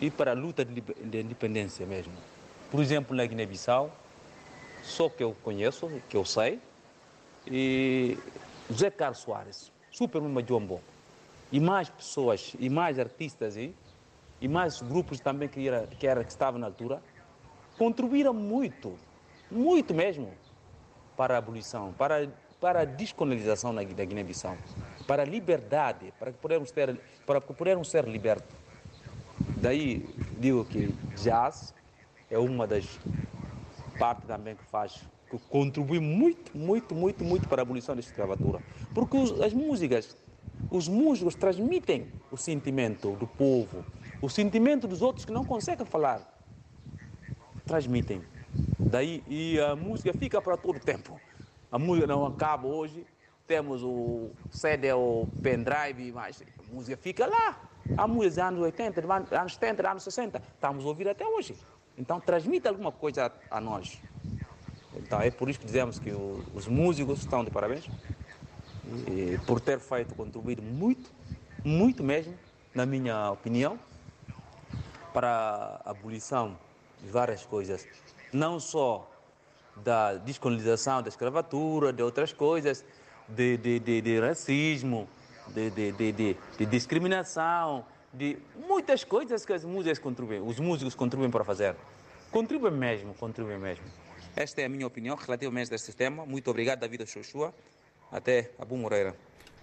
e 0.00 0.10
para 0.10 0.32
a 0.32 0.34
luta 0.34 0.64
de 0.64 1.20
independência 1.20 1.86
mesmo. 1.86 2.12
Por 2.70 2.82
exemplo, 2.82 3.16
na 3.16 3.24
Guiné-Bissau, 3.24 3.96
só 4.82 5.08
que 5.08 5.22
eu 5.22 5.34
conheço, 5.44 5.88
que 6.08 6.16
eu 6.16 6.24
sei, 6.24 6.60
e 7.46 8.18
José 8.68 8.90
Carlos 8.90 9.20
Soares, 9.20 9.70
Super 9.92 10.20
Majombo, 10.20 10.80
e 11.52 11.60
mais 11.60 11.88
pessoas, 11.88 12.56
e 12.58 12.68
mais 12.68 12.98
artistas 12.98 13.56
aí, 13.56 13.72
e 14.40 14.48
mais 14.48 14.82
grupos 14.82 15.20
também 15.20 15.48
que, 15.48 15.68
era, 15.68 15.86
que, 15.86 16.06
era, 16.06 16.24
que 16.24 16.30
estavam 16.30 16.58
na 16.58 16.66
altura, 16.66 17.00
contribuíram 17.78 18.34
muito, 18.34 18.98
muito 19.48 19.94
mesmo, 19.94 20.32
para 21.16 21.36
a 21.36 21.38
abolição, 21.38 21.92
para, 21.92 22.28
para 22.60 22.80
a 22.80 22.84
descolonização 22.84 23.72
da 23.72 23.84
Guiné-Bissau, 23.84 24.58
para 25.06 25.22
a 25.22 25.26
liberdade, 25.26 26.12
para 26.18 26.32
que 26.32 26.38
podermos, 26.38 26.70
ter, 26.70 26.98
para 27.26 27.40
que 27.40 27.52
podermos 27.52 27.90
ser 27.90 28.06
libertos. 28.06 28.54
Daí 29.56 30.06
digo 30.38 30.64
que 30.64 30.94
jazz 31.16 31.74
é 32.30 32.38
uma 32.38 32.66
das 32.66 32.98
partes 33.98 34.26
também 34.26 34.56
que 34.56 34.64
faz, 34.64 35.02
que 35.30 35.38
contribui 35.48 36.00
muito, 36.00 36.56
muito, 36.56 36.94
muito, 36.94 37.24
muito 37.24 37.48
para 37.48 37.62
a 37.62 37.64
abolição 37.64 37.94
da 37.94 38.00
escravatura. 38.00 38.60
Porque 38.94 39.16
os, 39.16 39.40
as 39.40 39.52
músicas, 39.52 40.16
os 40.70 40.88
músicos 40.88 41.34
transmitem 41.34 42.06
o 42.30 42.36
sentimento 42.36 43.12
do 43.12 43.26
povo, 43.26 43.84
o 44.20 44.28
sentimento 44.28 44.86
dos 44.86 45.02
outros 45.02 45.24
que 45.24 45.32
não 45.32 45.44
conseguem 45.44 45.86
falar. 45.86 46.20
Transmitem. 47.66 48.22
Daí, 48.78 49.22
e 49.26 49.58
a 49.58 49.74
música 49.74 50.12
fica 50.12 50.40
para 50.40 50.56
todo 50.56 50.76
o 50.76 50.80
tempo. 50.80 51.18
A 51.70 51.78
música 51.78 52.06
não 52.06 52.24
acaba 52.26 52.68
hoje, 52.68 53.04
temos 53.46 53.82
o 53.82 54.30
CD, 54.50 54.92
o 54.92 55.26
pendrive, 55.42 56.12
mas 56.12 56.42
a 56.42 56.74
música 56.74 56.96
fica 56.96 57.26
lá. 57.26 57.60
A 57.96 58.06
música 58.06 58.46
anos 58.46 58.60
80, 58.60 59.00
anos 59.38 59.54
70, 59.54 59.90
anos 59.90 60.02
60, 60.02 60.42
estamos 60.54 60.84
a 60.84 60.88
ouvir 60.88 61.08
até 61.08 61.26
hoje. 61.26 61.54
Então 61.96 62.20
transmite 62.20 62.66
alguma 62.66 62.90
coisa 62.90 63.30
a, 63.50 63.58
a 63.58 63.60
nós. 63.60 63.98
Então 64.96 65.20
é 65.20 65.30
por 65.30 65.48
isso 65.48 65.60
que 65.60 65.66
dizemos 65.66 65.98
que 65.98 66.10
o, 66.10 66.42
os 66.54 66.66
músicos 66.66 67.20
estão 67.20 67.44
de 67.44 67.50
parabéns 67.50 67.86
e, 69.08 69.38
por 69.46 69.60
ter 69.60 69.78
feito, 69.78 70.14
contribuído 70.14 70.62
muito, 70.62 71.10
muito 71.64 72.02
mesmo, 72.02 72.34
na 72.74 72.86
minha 72.86 73.30
opinião, 73.30 73.78
para 75.12 75.80
a 75.84 75.90
abolição 75.90 76.56
de 77.02 77.10
várias 77.10 77.44
coisas. 77.44 77.86
Não 78.32 78.58
só 78.58 79.10
da 79.76 80.14
descolonização 80.14 81.02
da 81.02 81.08
escravatura, 81.08 81.92
de 81.92 82.02
outras 82.02 82.32
coisas, 82.32 82.84
de, 83.28 83.56
de, 83.56 83.78
de, 83.80 84.00
de 84.00 84.20
racismo, 84.20 85.08
de, 85.48 85.70
de, 85.70 85.92
de, 85.92 86.36
de, 86.58 86.66
discriminação, 86.66 87.84
de 88.12 88.38
muitas 88.68 89.04
coisas 89.04 89.44
que 89.44 89.52
as 89.52 89.64
músicas 89.64 89.98
contribuem, 89.98 90.40
os 90.40 90.58
músicos 90.58 90.94
contribuem 90.94 91.30
para 91.30 91.44
fazer. 91.44 91.74
Contribuem 92.30 92.72
mesmo, 92.72 93.14
contribuem 93.14 93.58
mesmo. 93.58 93.84
Esta 94.36 94.62
é 94.62 94.64
a 94.64 94.68
minha 94.68 94.86
opinião 94.86 95.16
relativamente 95.16 95.72
a 95.72 95.76
este 95.76 95.92
tema. 95.92 96.26
Muito 96.26 96.50
obrigado, 96.50 96.80
David 96.80 97.06
Xoxua. 97.06 97.54
Até 98.10 98.50
Abu 98.58 98.76
Moreira. 98.76 99.14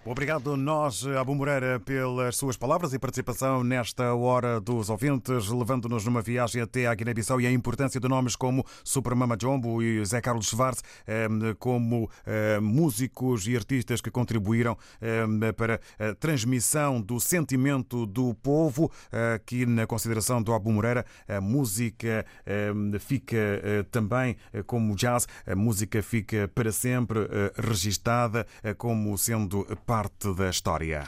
Obrigado 0.04 0.58
nós, 0.58 1.06
Abu 1.06 1.36
Moreira, 1.36 1.80
pelas 1.80 2.36
suas 2.36 2.58
palavras 2.58 2.92
e 2.92 2.98
participação 2.98 3.64
nesta 3.64 4.16
Hora 4.16 4.60
dos 4.60 4.90
Ouvintes, 4.90 5.48
levando-nos 5.48 6.06
numa 6.06 6.24
viagem 6.24 6.60
até 6.60 6.88
à 6.88 6.96
Guiné-Bissau 6.96 7.40
e 7.40 7.46
a 7.46 7.52
importância 7.52 8.00
de 8.00 8.08
nomes 8.08 8.36
como 8.36 8.66
Super 8.84 9.14
Mama 9.14 9.38
Jumbo 9.40 9.80
e 9.80 10.04
Zé 10.04 10.20
Carlos 10.20 10.48
Schwartz 10.48 10.82
ehm, 11.08 11.54
como 11.60 12.10
ehm, 12.26 12.62
músicos 12.64 13.46
e 13.48 13.56
artistas 13.56 14.02
que 14.02 14.10
contribuíram 14.10 14.76
ehm, 15.00 15.54
para 15.56 15.80
a 16.00 16.16
transmissão 16.16 17.00
do 17.00 17.20
sentimento 17.20 18.08
do 18.08 18.34
povo. 18.34 18.92
Aqui 19.36 19.68
na 19.68 19.86
consideração 19.86 20.42
do 20.42 20.52
Abu 20.52 20.72
Moreira, 20.72 21.06
a 21.28 21.40
música 21.40 22.26
fica 23.00 23.38
eh, 23.38 23.86
também 23.92 24.36
eh, 24.52 24.64
como 24.64 24.96
jazz, 24.96 25.28
a 25.46 25.56
música 25.56 26.02
fica 26.02 26.48
para 26.48 26.72
sempre 26.72 27.20
eh, 27.20 27.54
registada 27.56 28.48
como 28.78 29.16
sendo 29.18 29.66
parte 29.92 30.34
da 30.34 30.48
história. 30.48 31.04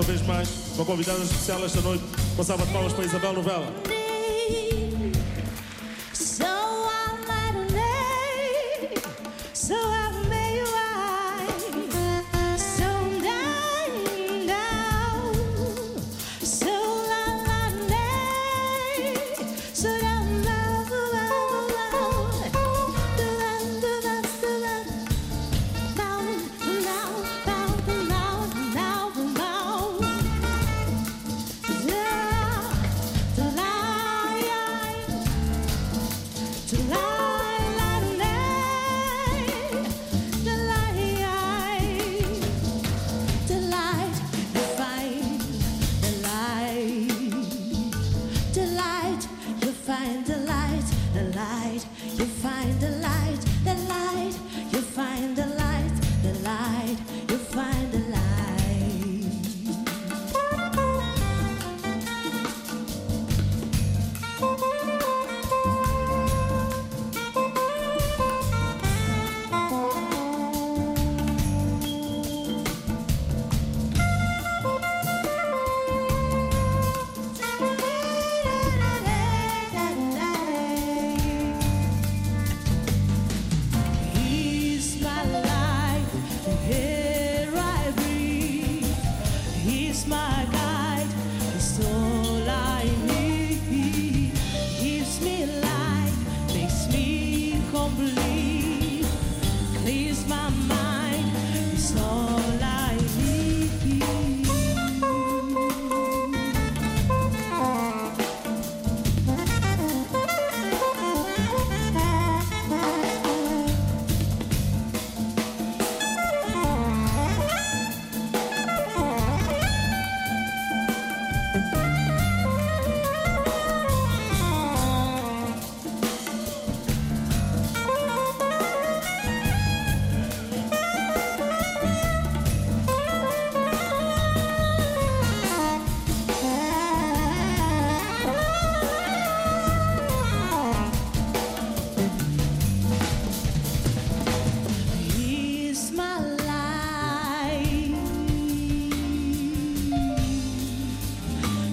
Uma 0.00 0.06
vez 0.06 0.22
mais, 0.22 0.48
uma 0.76 0.84
convidada 0.86 1.22
especial 1.22 1.62
esta 1.62 1.80
noite. 1.82 2.02
Passava 2.34 2.64
de 2.64 2.72
palmas 2.72 2.92
para 2.94 3.04
Isabel 3.04 3.34
Novela. 3.34 3.89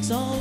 So 0.07 0.36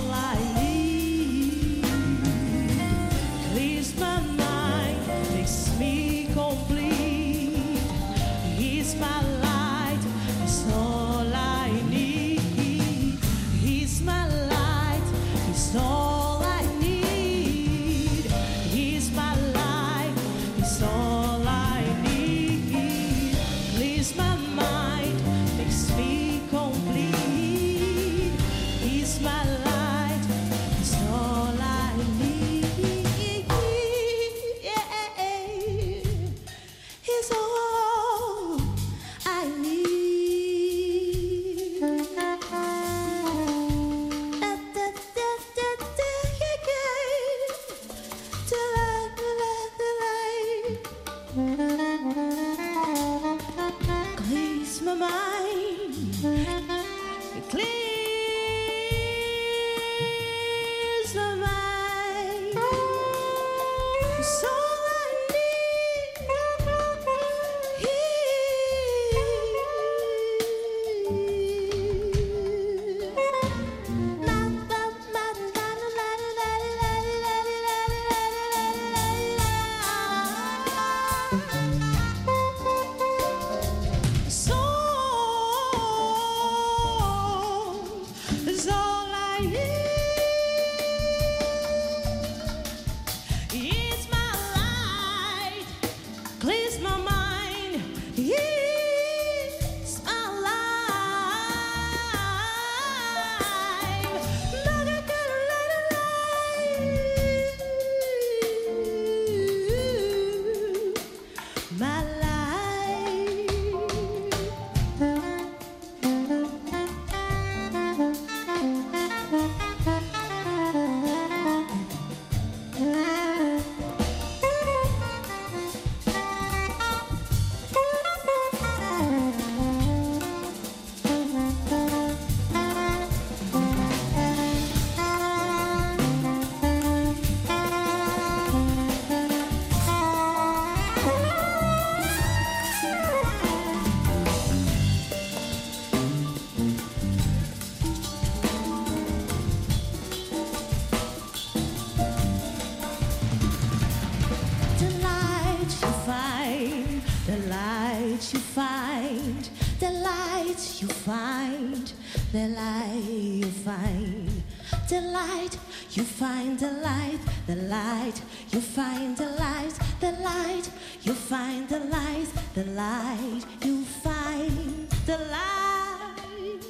find, 158.57 159.51
the 159.81 159.91
light 159.91 160.81
you 160.81 160.89
find, 160.89 161.93
the 162.33 162.49
light 162.49 163.43
you 163.43 163.51
find, 163.67 164.43
the 164.89 165.01
light 165.13 165.59
you 165.91 166.03
find, 166.03 166.59
the 166.59 166.73
light, 166.81 167.21
the 167.47 167.57
light 167.57 168.19
you 168.53 168.63
find, 168.63 169.15
the 169.15 169.29
light, 169.39 169.75
the 170.01 170.13
light 170.23 170.71
you 171.03 171.13
find, 171.13 171.69
the 171.69 171.81
light, 171.81 172.29
the 172.55 172.65
light 172.65 173.45
you 173.63 173.85
find, 173.85 174.89
the 175.05 175.19
light 175.37 176.63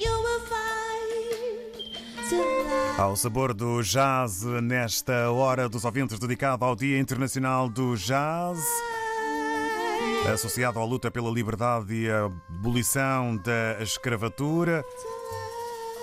you 0.00 0.10
will 0.10 0.42
find, 0.50 1.84
the 2.28 2.36
light. 2.36 2.98
Ao 2.98 3.14
sabor 3.14 3.54
do 3.54 3.82
jazz, 3.84 4.42
nesta 4.42 5.30
hora 5.30 5.68
dos 5.68 5.84
ouvintes, 5.84 6.18
dedicado 6.18 6.64
ao 6.64 6.74
Dia 6.74 6.98
Internacional 6.98 7.68
do 7.68 7.96
Jazz. 7.96 8.58
Associado 10.32 10.80
à 10.80 10.84
luta 10.84 11.10
pela 11.10 11.30
liberdade 11.30 11.94
e 11.94 12.10
abolição 12.10 13.36
da 13.36 13.82
escravatura. 13.82 14.82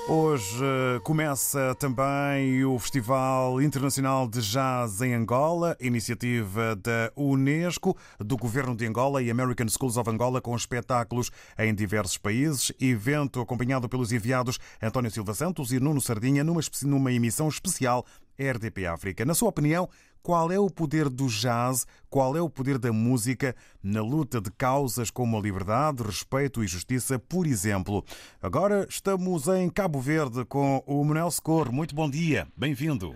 Hoje 0.07 0.63
eh, 0.63 0.99
começa 1.03 1.75
também 1.75 2.63
o 2.63 2.77
Festival 2.79 3.61
Internacional 3.61 4.27
de 4.27 4.41
Jazz 4.41 5.01
em 5.01 5.13
Angola, 5.13 5.75
iniciativa 5.79 6.75
da 6.75 7.11
Unesco, 7.15 7.97
do 8.19 8.37
Governo 8.37 8.75
de 8.75 8.85
Angola 8.85 9.21
e 9.21 9.31
American 9.31 9.67
Schools 9.67 9.97
of 9.97 10.09
Angola, 10.09 10.39
com 10.39 10.55
espetáculos 10.55 11.31
em 11.57 11.73
diversos 11.73 12.17
países. 12.17 12.71
Evento 12.79 13.41
acompanhado 13.41 13.89
pelos 13.89 14.11
enviados 14.11 14.59
António 14.81 15.11
Silva 15.11 15.33
Santos 15.33 15.71
e 15.71 15.79
Nuno 15.79 15.99
Sardinha 15.99 16.43
numa, 16.43 16.61
numa 16.83 17.11
emissão 17.11 17.47
especial 17.47 18.05
RDP 18.39 18.85
África. 18.85 19.23
Na 19.25 19.33
sua 19.33 19.49
opinião, 19.49 19.87
qual 20.23 20.51
é 20.51 20.59
o 20.59 20.69
poder 20.69 21.09
do 21.09 21.27
jazz, 21.27 21.85
qual 22.09 22.35
é 22.35 22.41
o 22.41 22.49
poder 22.49 22.77
da 22.77 22.91
música 22.91 23.55
na 23.83 24.01
luta 24.01 24.39
de 24.39 24.51
causas 24.51 25.09
como 25.09 25.37
a 25.37 25.41
liberdade, 25.41 26.03
respeito 26.03 26.63
e 26.63 26.67
justiça, 26.67 27.19
por 27.19 27.45
exemplo. 27.45 28.03
Agora 28.41 28.85
estamos 28.89 29.47
em 29.47 29.69
Cabo 29.69 29.99
Verde 29.99 30.45
com 30.45 30.83
o 30.85 31.03
Manuel 31.03 31.31
Socorro. 31.31 31.71
Muito 31.71 31.95
bom 31.95 32.09
dia, 32.09 32.47
bem-vindo. 32.55 33.15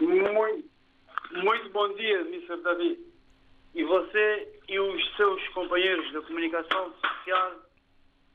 Muito, 0.00 0.64
muito 1.42 1.70
bom 1.70 1.94
dia, 1.94 2.20
Mr. 2.22 2.62
Davi. 2.62 2.98
E 3.74 3.84
você 3.84 4.48
e 4.68 4.78
os 4.78 5.16
seus 5.16 5.48
companheiros 5.48 6.12
da 6.12 6.22
comunicação 6.22 6.92
social, 6.94 7.52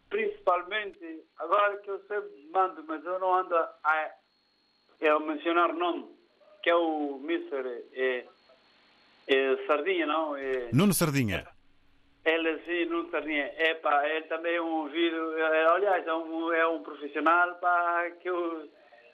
principalmente, 0.09 1.23
agora 1.37 1.77
que 1.77 1.89
eu 1.89 1.99
sempre 2.07 2.49
mando, 2.51 2.83
mas 2.85 3.03
eu 3.05 3.19
não 3.19 3.35
ando 3.35 3.55
a, 3.55 3.69
a 3.83 5.19
mencionar 5.19 5.73
nome, 5.73 6.07
que 6.61 6.69
é 6.69 6.75
o 6.75 7.19
Mr. 7.23 7.83
É, 7.93 8.25
é 9.27 9.57
Sardinha, 9.65 10.05
não? 10.05 10.35
É, 10.35 10.69
Nuno 10.73 10.93
Sardinha. 10.93 11.47
ele 12.25 12.59
sim, 12.59 12.85
não 12.85 13.09
Sardinha. 13.09 13.51
É 13.57 13.75
pá, 13.75 14.07
ele 14.07 14.25
também 14.25 14.55
é 14.55 14.61
um 14.61 14.81
ouvido, 14.81 15.37
é, 15.37 15.65
aliás, 15.67 16.05
é 16.05 16.13
um, 16.13 16.53
é 16.53 16.67
um 16.67 16.81
profissional 16.81 17.55
pá, 17.55 18.09
que 18.21 18.29
eu 18.29 18.69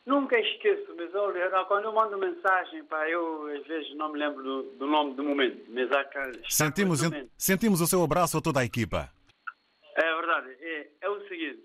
nunca 0.05 0.39
esqueço, 0.39 0.93
mas 0.95 1.13
olha, 1.15 1.49
quando 1.65 1.85
eu 1.85 1.93
mando 1.93 2.17
mensagem, 2.17 2.83
pá, 2.85 3.09
eu 3.09 3.47
às 3.47 3.65
vezes 3.65 3.95
não 3.95 4.11
me 4.11 4.19
lembro 4.19 4.43
do, 4.43 4.63
do 4.77 4.87
nome 4.87 5.15
do 5.15 5.23
momento, 5.23 5.65
mas 5.69 5.91
há 5.91 6.05
Sentimos, 6.49 7.01
sentimos 7.37 7.81
o 7.81 7.87
seu 7.87 8.03
abraço 8.03 8.37
a 8.37 8.41
toda 8.41 8.59
a 8.59 8.65
equipa. 8.65 9.09
É 9.95 10.15
verdade, 10.15 10.55
é, 10.61 10.87
é 11.01 11.09
o 11.09 11.27
seguinte, 11.27 11.63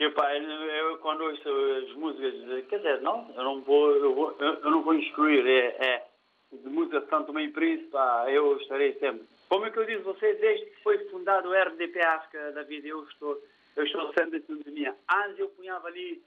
que 0.00 0.08
pá, 0.12 0.34
eu, 0.34 0.96
quando 0.96 1.24
ouço 1.24 1.46
as 1.46 1.92
músicas, 1.92 2.64
quer 2.68 2.78
dizer, 2.78 3.02
não, 3.02 3.30
eu 3.36 3.44
não 3.44 3.60
vou, 3.60 3.94
eu, 3.96 4.14
vou, 4.14 4.34
eu, 4.40 4.70
não 4.70 4.82
vou 4.82 4.94
excluir, 4.94 5.46
é, 5.46 5.76
é 5.78 6.06
de 6.50 6.70
música 6.70 7.02
de 7.02 7.10
Santo 7.10 7.34
Meio 7.34 7.52
Príncipe, 7.52 7.94
eu 8.28 8.56
estarei 8.56 8.98
sempre. 8.98 9.26
Como 9.46 9.66
é 9.66 9.70
que 9.70 9.78
eu 9.78 9.84
disse 9.84 10.00
você, 10.00 10.32
desde 10.36 10.70
que 10.70 10.82
foi 10.82 10.96
fundado 11.10 11.50
o 11.50 11.52
RDP 11.52 12.00
África, 12.00 12.50
David, 12.52 12.88
eu 12.88 13.04
estou, 13.04 13.38
eu 13.76 13.84
estou 13.84 14.10
sempre 14.14 14.38
em 14.38 14.42
sintonia. 14.42 14.96
Antes 15.06 15.38
eu 15.38 15.50
punhava 15.50 15.88
ali 15.88 16.22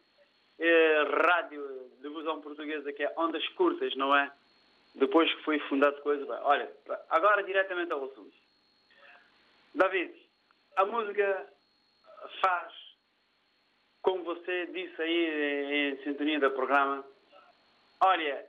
eh, 0.60 1.04
rádio 1.26 1.90
de 2.00 2.10
fusão 2.10 2.42
portuguesa, 2.42 2.94
que 2.94 3.02
é 3.02 3.12
ondas 3.18 3.48
curtas, 3.56 3.96
não 3.96 4.16
é? 4.16 4.32
Depois 4.94 5.34
que 5.34 5.42
foi 5.42 5.58
fundado 5.62 6.00
coisa, 6.04 6.24
pá, 6.28 6.42
olha, 6.44 6.72
agora 7.10 7.42
diretamente 7.42 7.92
ao 7.92 8.06
assunto. 8.06 8.36
David, 9.74 10.14
a 10.76 10.86
música 10.86 11.48
faz, 12.40 12.83
como 14.04 14.24
você 14.24 14.68
disse 14.68 15.02
aí 15.02 15.94
em, 15.94 16.04
sintonia 16.04 16.40
do 16.40 16.52
programa, 16.52 17.04
olha, 18.02 18.46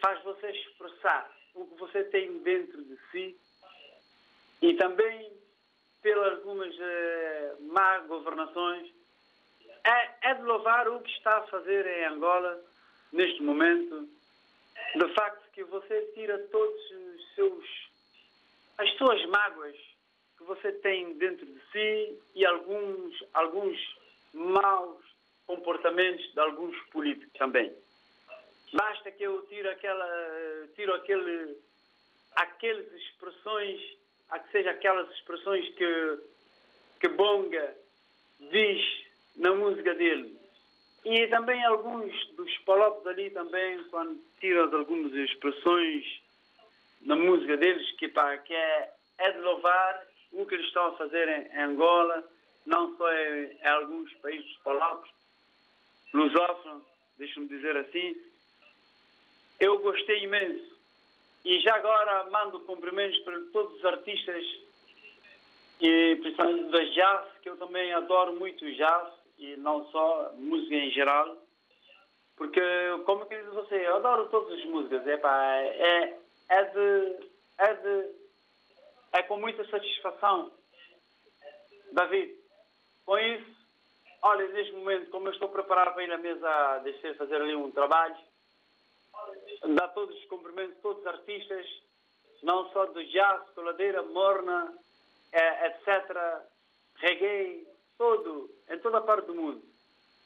faz 0.00 0.22
você 0.22 0.50
expressar 0.52 1.30
o 1.54 1.66
que 1.66 1.74
você 1.74 2.04
tem 2.04 2.38
dentro 2.38 2.82
de 2.84 2.96
si 3.10 3.36
e 4.62 4.74
também 4.74 5.32
pelas 6.00 6.38
algumas 6.38 6.74
más 7.60 8.06
governações 8.06 8.88
é, 9.84 10.30
é 10.30 10.34
de 10.34 10.42
louvar 10.42 10.88
o 10.88 11.00
que 11.00 11.10
está 11.10 11.38
a 11.38 11.46
fazer 11.48 11.86
em 11.86 12.04
Angola 12.06 12.62
neste 13.12 13.42
momento 13.42 14.08
de 14.94 15.14
facto 15.14 15.50
que 15.50 15.64
você 15.64 16.12
tira 16.14 16.38
todos 16.50 16.90
os 16.90 17.34
seus 17.34 17.90
as 18.78 18.90
suas 18.96 19.24
mágoas 19.26 19.76
que 20.38 20.44
você 20.44 20.72
tem 20.72 21.12
dentro 21.18 21.44
de 21.44 21.60
si 21.72 22.18
e 22.34 22.46
alguns 22.46 23.24
alguns 23.34 23.99
maus 24.32 25.00
comportamentos 25.46 26.32
de 26.32 26.40
alguns 26.40 26.76
políticos 26.90 27.32
também. 27.38 27.72
Basta 28.72 29.10
que 29.10 29.24
eu 29.24 29.42
tiro 29.46 29.68
aquela 29.68 30.68
tiro 30.76 30.94
aquele 30.94 31.56
aquelas 32.36 32.92
expressões 32.92 33.80
a 34.28 34.38
que 34.38 34.52
seja 34.52 34.70
aquelas 34.70 35.10
expressões 35.10 35.68
que 35.74 36.18
que 37.00 37.08
Bonga 37.08 37.76
diz 38.38 38.82
na 39.36 39.52
música 39.54 39.94
dele. 39.94 40.38
E 41.04 41.26
também 41.28 41.64
alguns 41.64 42.12
dos 42.36 42.58
palopes 42.58 43.06
ali 43.06 43.30
também 43.30 43.82
quando 43.84 44.22
tiram 44.38 44.72
algumas 44.76 45.12
expressões 45.14 46.04
na 47.00 47.16
música 47.16 47.56
deles 47.56 47.90
que 47.92 48.08
pá, 48.08 48.36
que 48.38 48.54
é, 48.54 48.92
é 49.18 49.32
de 49.32 49.38
louvar 49.38 50.06
o 50.32 50.46
que 50.46 50.54
eles 50.54 50.66
estão 50.66 50.88
a 50.88 50.96
fazer 50.96 51.28
em 51.28 51.62
Angola 51.62 52.22
não 52.66 52.96
só 52.96 53.12
em, 53.12 53.52
em 53.52 53.66
alguns 53.66 54.12
países 54.14 54.56
palopes 54.64 55.10
lusófonos 56.12 56.84
deixa-me 57.18 57.48
dizer 57.48 57.76
assim 57.76 58.30
eu 59.60 59.78
gostei 59.78 60.24
imenso. 60.24 60.74
E 61.44 61.60
já 61.60 61.76
agora 61.76 62.28
mando 62.30 62.60
cumprimentos 62.60 63.18
para 63.20 63.38
todos 63.52 63.78
os 63.78 63.84
artistas, 63.84 64.42
e 65.80 66.16
principalmente 66.16 66.70
da 66.70 66.84
jazz, 66.84 67.26
que 67.42 67.50
eu 67.50 67.56
também 67.58 67.92
adoro 67.92 68.38
muito 68.38 68.70
jazz, 68.74 69.12
e 69.38 69.56
não 69.56 69.86
só 69.90 70.32
música 70.36 70.74
em 70.74 70.90
geral. 70.90 71.36
Porque, 72.36 72.60
como 73.04 73.26
que 73.26 73.36
diz 73.36 73.52
você, 73.52 73.86
eu 73.86 73.96
adoro 73.96 74.28
todas 74.28 74.58
as 74.58 74.64
músicas. 74.64 75.06
É, 75.06 75.16
pá, 75.18 75.56
é, 75.56 76.18
é, 76.48 76.64
de, 76.64 77.28
é 77.58 77.74
de. 77.74 78.20
É 79.12 79.22
com 79.22 79.38
muita 79.38 79.64
satisfação. 79.68 80.50
David, 81.92 82.34
com 83.10 83.18
isso, 83.18 83.50
olha, 84.22 84.46
neste 84.50 84.72
momento, 84.72 85.10
como 85.10 85.26
eu 85.26 85.32
estou 85.32 85.48
preparado 85.48 85.94
para 85.94 86.04
ir 86.04 86.12
à 86.12 86.18
mesa, 86.18 86.78
deixei 86.84 87.12
fazer 87.14 87.42
ali 87.42 87.56
um 87.56 87.68
trabalho, 87.72 88.14
dá 89.74 89.88
todos 89.88 90.16
os 90.16 90.24
cumprimentos 90.26 90.76
a 90.78 90.80
todos 90.80 91.00
os 91.00 91.06
artistas, 91.08 91.66
não 92.40 92.70
só 92.70 92.86
do 92.86 93.04
jazz, 93.06 93.42
coladeira, 93.52 94.00
morna, 94.04 94.72
é, 95.32 95.66
etc., 95.66 96.16
reggae, 96.98 97.66
todo, 97.98 98.48
em 98.70 98.78
toda 98.78 98.98
a 98.98 99.02
parte 99.02 99.26
do 99.26 99.34
mundo. 99.34 99.60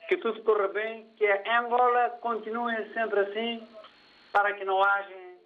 Que 0.07 0.19
tudo 0.19 0.43
corra 0.43 0.69
bem, 0.69 1.09
que 1.17 1.25
a 1.27 1.61
Angola 1.61 2.11
continue 2.21 2.93
sempre 2.93 3.21
assim, 3.21 3.67
para 4.31 4.53
que 4.53 4.65
não 4.67 4.83
haja 4.85 5.39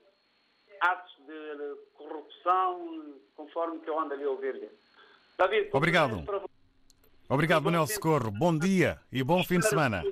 atos 0.81 1.17
de 1.19 1.77
corrupção, 1.95 3.15
conforme 3.37 3.79
que 3.79 3.89
eu 3.89 3.97
ando 3.97 4.15
ali 4.15 4.25
a 4.25 4.31
ouvir. 4.31 4.73
David, 5.39 5.71
Obrigado. 5.73 6.48
Obrigado, 7.29 7.65
Manuel 7.65 7.87
Socorro. 7.87 8.31
Bom 8.31 8.57
dia 8.57 8.99
e 9.13 9.23
bom 9.23 9.45
fim 9.45 9.59
de 9.59 9.69
semana. 9.69 10.03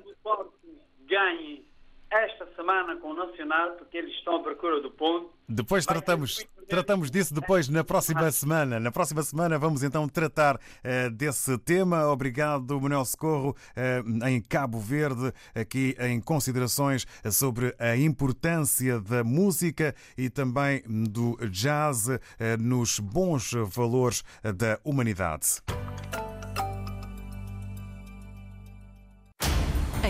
Ganhe 1.09 1.65
esta 2.11 2.47
semana 2.55 2.95
com 2.97 3.09
o 3.09 3.13
Nacional, 3.15 3.71
porque 3.71 3.97
eles 3.97 4.13
estão 4.13 4.35
à 4.35 4.39
procura 4.43 4.79
do 4.81 4.91
ponto. 4.91 5.31
Depois 5.49 5.85
tratamos, 5.85 6.45
tratamos 6.67 7.09
disso 7.09 7.33
depois 7.33 7.67
na 7.69 7.83
próxima 7.83 8.29
semana. 8.31 8.79
Na 8.79 8.91
próxima 8.91 9.23
semana 9.23 9.57
vamos 9.57 9.81
então 9.81 10.07
tratar 10.07 10.57
uh, 10.57 11.09
desse 11.09 11.57
tema. 11.57 12.07
Obrigado, 12.07 12.79
Manuel 12.79 13.03
Socorro, 13.03 13.55
uh, 13.75 14.27
em 14.27 14.39
Cabo 14.39 14.79
Verde, 14.79 15.33
aqui 15.55 15.95
em 15.99 16.21
considerações 16.21 17.07
sobre 17.31 17.75
a 17.79 17.97
importância 17.97 18.99
da 18.99 19.23
música 19.23 19.95
e 20.15 20.29
também 20.29 20.83
do 20.85 21.35
jazz 21.49 22.09
uh, 22.09 22.19
nos 22.59 22.99
bons 22.99 23.53
valores 23.53 24.23
da 24.55 24.79
humanidade. 24.83 25.61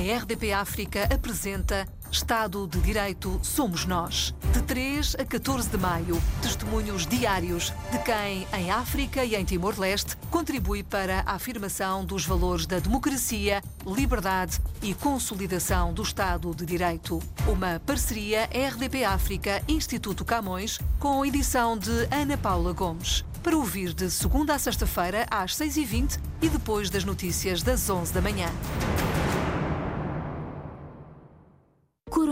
RDP 0.07 0.53
África 0.53 1.03
apresenta 1.13 1.85
Estado 2.09 2.65
de 2.65 2.79
Direito 2.79 3.37
Somos 3.43 3.85
Nós. 3.85 4.33
De 4.53 4.61
3 4.61 5.17
a 5.19 5.25
14 5.25 5.69
de 5.69 5.77
maio, 5.77 6.21
testemunhos 6.41 7.05
diários 7.05 7.73
de 7.91 7.97
quem, 7.99 8.47
em 8.57 8.71
África 8.71 9.25
e 9.25 9.35
em 9.35 9.43
Timor-Leste, 9.43 10.15
contribui 10.31 10.81
para 10.81 11.23
a 11.25 11.33
afirmação 11.33 12.05
dos 12.05 12.25
valores 12.25 12.65
da 12.65 12.79
democracia, 12.79 13.61
liberdade 13.85 14.61
e 14.81 14.93
consolidação 14.93 15.93
do 15.93 16.03
Estado 16.03 16.55
de 16.55 16.65
Direito. 16.65 17.19
Uma 17.45 17.81
parceria 17.85 18.45
RDP 18.45 19.03
África 19.03 19.61
Instituto 19.67 20.23
Camões 20.23 20.79
com 21.01 21.25
edição 21.25 21.77
de 21.77 22.07
Ana 22.09 22.37
Paula 22.37 22.71
Gomes. 22.71 23.25
Para 23.43 23.57
ouvir 23.57 23.93
de 23.93 24.09
segunda 24.09 24.55
a 24.55 24.59
sexta-feira 24.59 25.25
às 25.29 25.57
6h20 25.57 26.17
e 26.41 26.47
depois 26.47 26.89
das 26.89 27.03
notícias 27.03 27.61
das 27.61 27.89
11 27.89 28.13
da 28.13 28.21
manhã. 28.21 28.47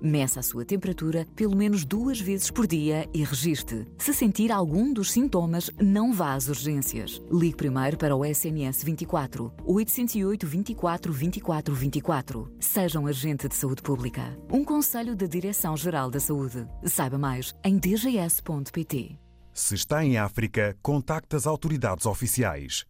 Meça 0.00 0.40
a 0.40 0.42
sua 0.42 0.64
temperatura 0.64 1.26
pelo 1.34 1.56
menos 1.56 1.84
duas 1.84 2.20
vezes 2.20 2.50
por 2.50 2.66
dia 2.66 3.08
e 3.12 3.24
registre. 3.24 3.86
Se 3.98 4.12
sentir 4.12 4.52
algum 4.52 4.92
dos 4.92 5.10
sintomas, 5.10 5.70
não 5.80 6.12
vá 6.12 6.34
às 6.34 6.48
urgências. 6.48 7.20
Ligue 7.30 7.56
primeiro 7.56 7.96
para 7.96 8.14
o 8.14 8.24
SNS 8.24 8.82
24 8.84 9.52
808 9.64 10.46
24 10.46 11.12
24 11.12 11.74
24. 11.74 12.52
Seja 12.60 13.00
um 13.00 13.06
agente 13.06 13.48
de 13.48 13.54
saúde 13.54 13.82
pública. 13.82 14.36
Um 14.50 14.64
conselho 14.64 15.16
da 15.16 15.26
Direção-Geral 15.26 16.10
da 16.10 16.20
Saúde. 16.20 16.66
Saiba 16.84 17.18
mais 17.18 17.54
em 17.64 17.78
dgs.pt. 17.78 19.18
Se 19.52 19.74
está 19.74 20.04
em 20.04 20.18
África, 20.18 20.76
contacte 20.82 21.34
as 21.34 21.46
autoridades 21.46 22.04
oficiais. 22.04 22.84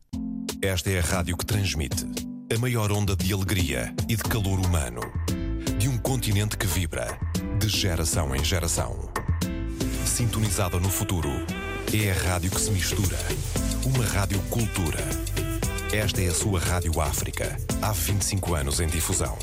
Esta 0.61 0.91
é 0.91 0.99
a 0.99 1.03
rádio 1.03 1.37
que 1.37 1.47
transmite 1.47 2.07
a 2.55 2.59
maior 2.59 2.93
onda 2.93 3.17
de 3.17 3.33
alegria 3.33 3.93
e 4.09 4.15
de 4.15 4.23
calor 4.23 4.61
humano. 4.61 5.01
De 5.87 5.91
um 5.91 5.99
continente 5.99 6.57
que 6.57 6.67
vibra, 6.67 7.17
de 7.61 7.69
geração 7.69 8.35
em 8.35 8.43
geração. 8.43 9.09
Sintonizada 10.05 10.81
no 10.81 10.91
futuro, 10.91 11.31
é 11.95 12.11
a 12.11 12.15
rádio 12.29 12.51
que 12.51 12.61
se 12.61 12.73
mistura. 12.73 13.17
Uma 13.85 14.05
rádio 14.05 14.41
cultura. 14.51 14.99
Esta 15.93 16.21
é 16.23 16.27
a 16.27 16.35
sua 16.35 16.59
Rádio 16.59 17.01
África, 17.01 17.57
há 17.81 17.93
25 17.93 18.57
anos 18.57 18.81
em 18.81 18.89
difusão. 18.89 19.39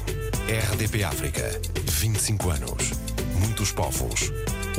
RDP 0.74 1.06
África, 1.06 1.62
25 1.86 2.50
anos. 2.50 2.91
Muitos 3.39 3.72
povos, 3.72 4.30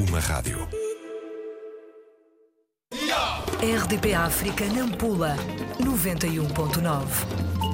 uma 0.07 0.21
rádio. 0.21 0.69
RDP 3.63 4.13
África 4.13 4.67
Nampula 4.67 5.35
91.9 5.81 7.74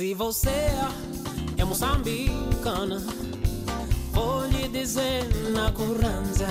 Se 0.00 0.14
você 0.14 0.48
é 1.58 1.62
moçambicana, 1.62 3.04
vou 4.12 4.46
lhe 4.46 4.66
dizer 4.66 5.28
na 5.52 5.70
curranza. 5.72 6.46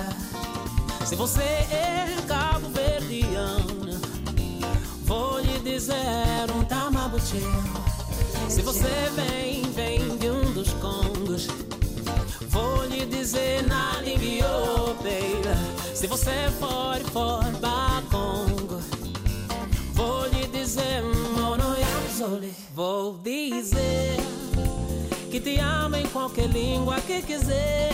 Se 1.04 1.16
você 1.16 1.42
é 1.42 2.16
cabo-verdiana, 2.28 4.00
vou 5.04 5.40
lhe 5.40 5.58
dizer 5.62 6.46
um 6.56 6.64
tamabuche. 6.66 7.42
Se 8.48 8.62
você 8.62 9.10
vem, 9.16 9.64
vem 9.72 10.16
de 10.18 10.30
um 10.30 10.54
dos 10.54 10.72
congos, 10.74 11.48
vou 12.50 12.86
lhe 12.86 13.04
dizer 13.08 13.68
na 13.68 13.94
baby. 13.94 14.44
Se 15.96 16.06
você 16.06 16.52
for, 16.60 17.00
for 17.12 17.44
para 17.60 18.04
Congo, 18.12 18.80
vou 19.96 20.28
lhe 20.28 20.46
dizer 20.50 21.02
monoyamzole. 21.36 22.69
Vou 22.74 23.18
dizer 23.18 24.18
que 25.32 25.40
te 25.40 25.60
amo 25.60 25.96
em 25.96 26.08
qualquer 26.08 26.48
língua 26.50 27.00
que 27.02 27.22
quiser. 27.22 27.90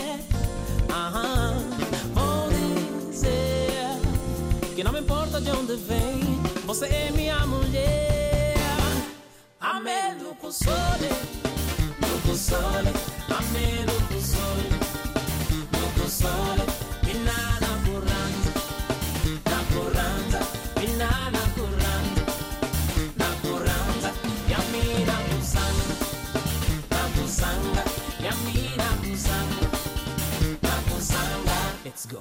Vou 2.12 2.48
dizer 3.10 3.98
que 4.74 4.84
não 4.84 4.92
me 4.92 5.00
importa 5.00 5.40
de 5.40 5.50
onde 5.50 5.76
vem, 5.76 6.20
você 6.66 6.86
é 6.86 7.10
minha 7.10 7.46
mulher. 7.46 8.54
Amém 9.60 10.16
do 10.18 10.34
console, 10.36 11.08
do 12.00 12.28
console, 12.28 12.92
amém 13.28 13.84
do 13.86 14.08
console, 14.08 14.68
do 15.72 16.00
console, 16.00 16.75
Let's 31.86 32.04
go. 32.06 32.18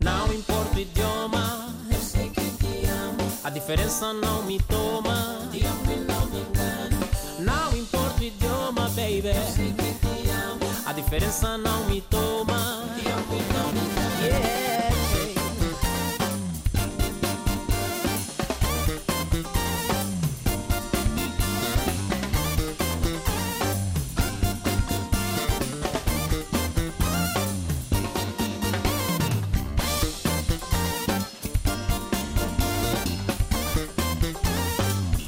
Não 0.00 0.30
importa 0.34 0.76
o 0.76 0.78
idioma, 0.78 1.74
eu 1.90 1.98
sei 1.98 2.28
que 2.28 2.42
te 2.42 2.86
amo. 2.86 3.26
A 3.42 3.48
diferença 3.48 4.12
não 4.12 4.42
me 4.42 4.58
toma. 4.64 5.48
Digo 5.50 5.66
não 6.06 6.26
me 6.26 6.40
engano. 6.40 7.00
Não 7.38 7.74
importa 7.74 8.20
o 8.20 8.22
idioma, 8.22 8.90
baby. 8.90 9.28
Eu 9.28 9.46
sei 9.50 9.72
que 9.72 9.94
te 9.94 10.30
amo. 10.30 10.70
A 10.84 10.92
diferença 10.92 11.56
não 11.56 11.86
me 11.86 12.02
toma. 12.02 12.84
Digo 12.94 13.08
não 13.54 13.72
me 13.72 13.80
engano. 13.80 14.26
Yeah. 14.26 14.71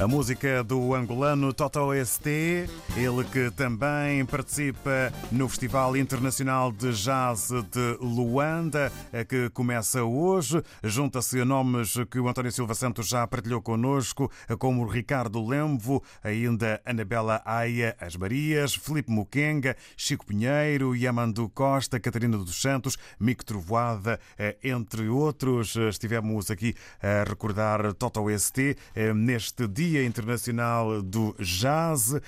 A 0.05 0.07
música 0.07 0.63
do 0.63 0.93
angolano 0.93 1.51
Toto 1.51 1.91
ST, 2.05 2.29
ele 2.95 3.23
que 3.33 3.49
também 3.49 4.23
participa 4.23 5.11
no 5.31 5.49
Festival 5.49 5.97
Internacional 5.97 6.71
de 6.71 6.93
Jazz 6.93 7.49
de 7.71 7.97
Luanda, 7.99 8.91
que 9.27 9.49
começa 9.49 10.03
hoje. 10.03 10.61
Junta-se 10.83 11.41
a 11.41 11.45
nomes 11.45 11.95
que 12.11 12.19
o 12.19 12.27
António 12.29 12.51
Silva 12.51 12.75
Santos 12.75 13.07
já 13.07 13.25
partilhou 13.25 13.63
connosco, 13.63 14.31
como 14.59 14.85
Ricardo 14.85 15.43
Lemvo, 15.43 16.03
ainda 16.23 16.79
Anabela 16.85 17.41
Aia, 17.43 17.97
As 17.99 18.15
Marias, 18.15 18.75
Filipe 18.75 19.11
Muquenga, 19.11 19.75
Chico 19.97 20.23
Pinheiro, 20.23 20.95
Yamandu 20.95 21.49
Costa, 21.49 21.99
Catarina 21.99 22.37
dos 22.37 22.61
Santos, 22.61 22.95
Mico 23.19 23.43
Trovoada, 23.43 24.19
entre 24.63 25.09
outros. 25.09 25.75
Estivemos 25.75 26.51
aqui 26.51 26.75
a 27.01 27.27
recordar 27.27 27.91
Toto 27.95 28.27
ST 28.29 28.77
neste 29.15 29.67
dia. 29.67 29.94
Dia 29.95 30.03
Internacional 30.03 31.01
do 31.01 31.33
Jazz, 31.39 32.19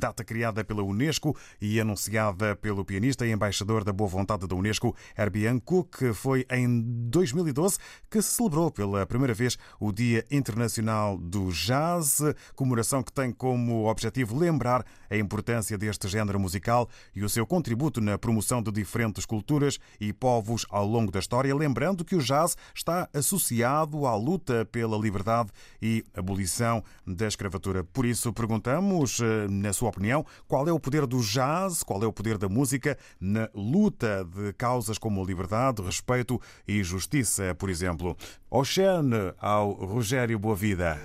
data 0.00 0.24
criada 0.24 0.64
pela 0.64 0.82
Unesco 0.82 1.36
e 1.60 1.80
anunciada 1.80 2.56
pelo 2.56 2.84
pianista 2.84 3.24
e 3.24 3.30
embaixador 3.30 3.84
da 3.84 3.92
boa 3.92 4.10
vontade 4.10 4.44
da 4.44 4.56
Unesco, 4.56 4.92
Herbie 5.16 5.60
Cook. 5.64 6.12
Foi 6.14 6.44
em 6.50 6.82
2012 7.08 7.78
que 8.10 8.20
se 8.20 8.32
celebrou 8.32 8.72
pela 8.72 9.06
primeira 9.06 9.32
vez 9.32 9.56
o 9.78 9.92
Dia 9.92 10.24
Internacional 10.32 11.16
do 11.16 11.52
Jazz, 11.52 12.22
comemoração 12.56 13.04
que 13.04 13.12
tem 13.12 13.30
como 13.30 13.88
objetivo 13.88 14.36
lembrar 14.36 14.84
a 15.08 15.16
importância 15.16 15.78
deste 15.78 16.08
género 16.08 16.40
musical 16.40 16.88
e 17.14 17.22
o 17.22 17.28
seu 17.28 17.46
contributo 17.46 18.00
na 18.00 18.18
promoção 18.18 18.60
de 18.60 18.72
diferentes 18.72 19.24
culturas 19.24 19.78
e 20.00 20.12
povos 20.12 20.66
ao 20.70 20.84
longo 20.84 21.12
da 21.12 21.20
história, 21.20 21.54
lembrando 21.54 22.04
que 22.04 22.16
o 22.16 22.20
jazz 22.20 22.56
está 22.74 23.08
associado 23.14 24.06
à 24.06 24.16
luta 24.16 24.64
pela 24.64 24.98
liberdade 24.98 25.50
e 25.80 26.04
abolição 26.12 26.82
da 27.06 27.26
escravatura. 27.26 27.84
Por 27.84 28.04
isso, 28.04 28.32
perguntamos, 28.32 29.18
na 29.48 29.72
sua 29.72 29.90
opinião, 29.90 30.26
qual 30.48 30.66
é 30.66 30.72
o 30.72 30.80
poder 30.80 31.06
do 31.06 31.20
jazz, 31.20 31.82
qual 31.82 32.02
é 32.02 32.06
o 32.06 32.12
poder 32.12 32.36
da 32.36 32.48
música 32.48 32.98
na 33.20 33.48
luta 33.54 34.24
de 34.24 34.52
causas 34.54 34.98
como 34.98 35.24
liberdade, 35.24 35.82
respeito 35.82 36.40
e 36.66 36.82
justiça, 36.82 37.54
por 37.54 37.70
exemplo. 37.70 38.16
Oxene 38.50 39.32
ao 39.38 39.72
Rogério 39.72 40.38
Boavida. 40.38 41.00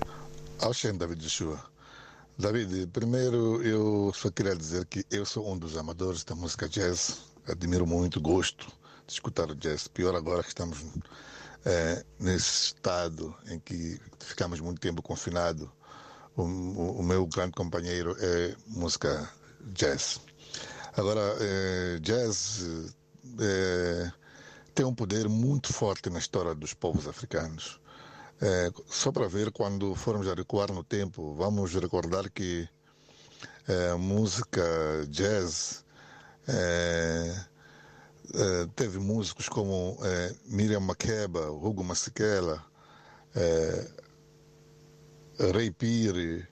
Oxene, 0.61 0.97
David 0.97 1.21
Joshua. 1.21 1.71
David, 2.37 2.87
primeiro 2.87 3.61
eu 3.61 4.11
só 4.15 4.31
queria 4.31 4.55
dizer 4.55 4.85
que 4.85 5.05
eu 5.11 5.25
sou 5.25 5.51
um 5.51 5.57
dos 5.57 5.77
amadores 5.77 6.23
da 6.23 6.33
música 6.33 6.67
jazz. 6.67 7.21
Admiro 7.47 7.85
muito, 7.85 8.19
gosto 8.19 8.67
de 9.05 9.13
escutar 9.13 9.51
o 9.51 9.55
jazz. 9.55 9.87
Pior 9.87 10.15
agora 10.15 10.41
que 10.41 10.49
estamos 10.49 10.83
é, 11.65 12.03
nesse 12.19 12.65
estado 12.65 13.35
em 13.47 13.59
que 13.59 13.99
ficamos 14.19 14.59
muito 14.59 14.79
tempo 14.79 15.01
confinados. 15.01 15.69
O, 16.35 16.43
o, 16.43 17.03
meu 17.03 17.25
grande 17.25 17.51
companheiro 17.51 18.15
é 18.19 18.55
música 18.67 19.29
jazz. 19.73 20.21
Agora, 20.95 21.21
é, 21.39 21.99
jazz 21.99 22.63
é, 23.39 24.11
tem 24.73 24.85
um 24.85 24.95
poder 24.95 25.27
muito 25.27 25.73
forte 25.73 26.09
na 26.09 26.19
história 26.19 26.55
dos 26.55 26.73
povos 26.73 27.07
africanos. 27.07 27.79
É, 28.41 28.71
só 28.87 29.11
para 29.11 29.27
ver, 29.27 29.51
quando 29.51 29.93
formos 29.93 30.27
a 30.27 30.33
recuar 30.33 30.71
no 30.71 30.83
tempo, 30.83 31.33
vamos 31.35 31.73
recordar 31.73 32.29
que 32.29 32.67
a 33.91 33.97
música 33.97 34.63
jazz 35.07 35.85
teve 38.75 38.97
músicos 38.97 39.47
como 39.47 39.97
Miriam 40.45 40.79
Makeba, 40.79 41.51
Hugo 41.51 41.83
Masekela, 41.83 42.65
Ray 45.49 45.71
Pire 45.71 46.47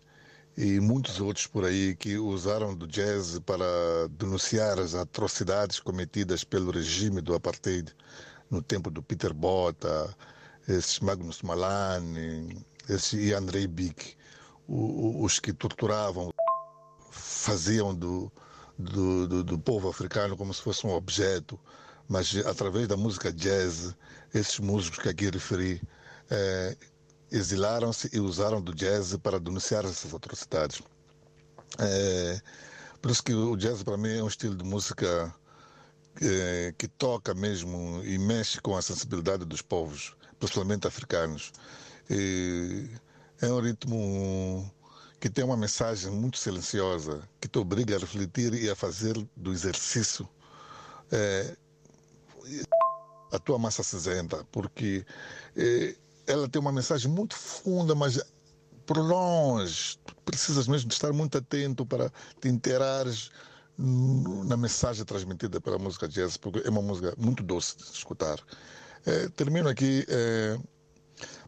e 0.58 0.80
muitos 0.80 1.22
outros 1.22 1.46
por 1.46 1.64
aí 1.64 1.96
que 1.96 2.18
usaram 2.18 2.76
do 2.76 2.88
jazz 2.88 3.40
para 3.40 3.66
denunciar 4.10 4.80
as 4.80 4.96
atrocidades 4.96 5.80
cometidas 5.80 6.44
pelo 6.44 6.72
regime 6.72 7.22
do 7.22 7.36
apartheid 7.36 7.96
no 8.50 8.62
tempo 8.62 8.90
do 8.90 9.04
Peter 9.04 9.34
Bota, 9.34 10.14
esses 10.68 11.00
Magnus 11.00 11.42
Malani, 11.44 12.66
esse 12.90 13.34
Andrei 13.34 13.68
Bick, 13.68 14.16
os 14.68 15.40
que 15.40 15.54
torturavam, 15.54 16.34
faziam 17.12 17.94
do, 17.94 18.32
do, 18.78 19.28
do, 19.28 19.44
do, 19.44 19.60
povo 19.60 19.88
africano 19.90 20.36
como 20.36 20.54
se 20.54 20.62
fosse 20.62 20.86
um 20.86 20.92
objeto, 20.92 21.60
mas 22.08 22.36
através 22.46 22.88
da 22.88 22.98
música 22.98 23.32
jazz, 23.32 23.96
esses 24.34 24.60
músicos 24.60 25.00
que 25.00 25.10
aqui 25.10 25.30
referi 25.30 25.82
eh, 26.30 26.76
exilaram-se 27.32 28.10
e 28.14 28.20
usaram 28.20 28.62
do 28.62 28.74
jazz 28.74 29.16
para 29.18 29.40
denunciar 29.40 29.86
essas 29.86 30.14
atrocidades. 30.14 30.82
É, 31.78 32.42
por 33.02 33.12
isso 33.12 33.24
que 33.24 33.34
o 33.34 33.56
jazz 33.56 33.84
para 33.84 33.98
mim 33.98 34.18
é 34.18 34.24
um 34.24 34.28
estilo 34.28 34.56
de 34.56 34.64
música 34.64 35.34
que, 36.16 36.76
que 36.78 36.88
toca 36.88 37.34
mesmo 37.34 38.04
e 38.04 38.18
mexe 38.18 38.60
com 38.62 38.76
a 38.76 38.82
sensibilidade 38.82 39.46
dos 39.46 39.62
povos, 39.62 40.16
principalmente 40.40 40.88
africanos. 40.88 41.52
E 42.10 42.90
é 43.42 43.48
um 43.48 43.60
ritmo 43.60 44.70
que 45.20 45.30
tem 45.30 45.44
uma 45.44 45.58
mensagem 45.58 46.12
muito 46.12 46.38
silenciosa, 46.38 47.22
que 47.40 47.48
te 47.48 47.60
obriga 47.60 47.96
a 47.96 48.00
refletir 48.00 48.54
e 48.54 48.70
a 48.70 48.76
fazer 48.76 49.16
do 49.36 49.52
exercício 49.52 50.28
é, 51.12 51.56
a 53.32 53.40
tua 53.40 53.60
massa 53.60 53.84
cinzenta, 53.84 54.46
porque 54.52 55.06
é, 55.56 55.96
ela 56.30 56.48
tem 56.48 56.62
uma 56.62 56.72
mensagem 56.72 57.12
muito 57.12 57.36
funda, 57.36 57.96
mas 57.96 58.22
por 58.86 58.98
longe. 58.98 59.98
Precisas 60.24 60.68
mesmo 60.68 60.88
de 60.88 60.94
estar 60.94 61.12
muito 61.12 61.38
atento 61.38 61.86
para 61.86 62.12
te 62.40 62.48
interares 62.48 63.32
na 63.78 64.58
mensagem 64.58 65.06
transmitida 65.06 65.60
pela 65.60 65.80
música 65.80 66.08
jazz, 66.08 66.38
porque 66.38 66.60
é 66.66 66.70
uma 66.70 66.82
música 66.82 67.14
muito 67.18 67.42
doce 67.42 67.78
de 67.78 67.84
escutar. 67.84 68.38
É, 69.06 69.30
termino 69.30 69.70
aqui 69.70 70.06
é, 70.10 70.60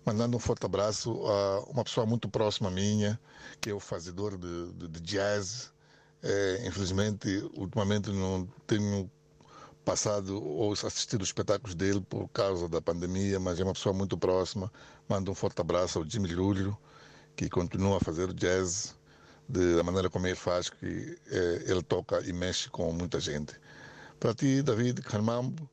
mandando 0.05 0.37
um 0.37 0.39
forte 0.39 0.65
abraço 0.65 1.11
a 1.27 1.59
uma 1.69 1.83
pessoa 1.83 2.05
muito 2.05 2.29
próxima 2.29 2.71
minha, 2.71 3.19
que 3.59 3.69
é 3.69 3.73
o 3.73 3.79
fazedor 3.79 4.37
de, 4.37 4.71
de, 4.73 4.87
de 4.87 4.99
jazz. 5.01 5.71
É, 6.23 6.65
infelizmente, 6.65 7.27
ultimamente 7.57 8.11
não 8.11 8.47
tenho 8.65 9.11
passado 9.91 10.41
ou 10.41 10.71
assistido 10.71 11.21
os 11.21 11.27
espetáculos 11.27 11.75
dele 11.75 11.99
por 11.99 12.29
causa 12.29 12.69
da 12.69 12.81
pandemia, 12.81 13.37
mas 13.41 13.59
é 13.59 13.63
uma 13.63 13.73
pessoa 13.73 13.93
muito 13.93 14.17
próxima. 14.17 14.71
Mando 15.09 15.29
um 15.29 15.35
forte 15.35 15.59
abraço 15.59 15.99
ao 15.99 16.05
Jimmy 16.05 16.33
Lúlio, 16.33 16.77
que 17.35 17.49
continua 17.49 17.97
a 17.97 17.99
fazer 17.99 18.31
jazz 18.33 18.95
da 19.49 19.83
maneira 19.83 20.09
como 20.09 20.27
ele 20.27 20.35
faz, 20.35 20.69
que 20.69 21.17
é, 21.29 21.63
ele 21.67 21.83
toca 21.83 22.21
e 22.21 22.31
mexe 22.31 22.69
com 22.69 22.89
muita 22.93 23.19
gente. 23.19 23.53
Para 24.17 24.33
ti, 24.33 24.61
David 24.61 25.01
Carmambo, 25.01 25.69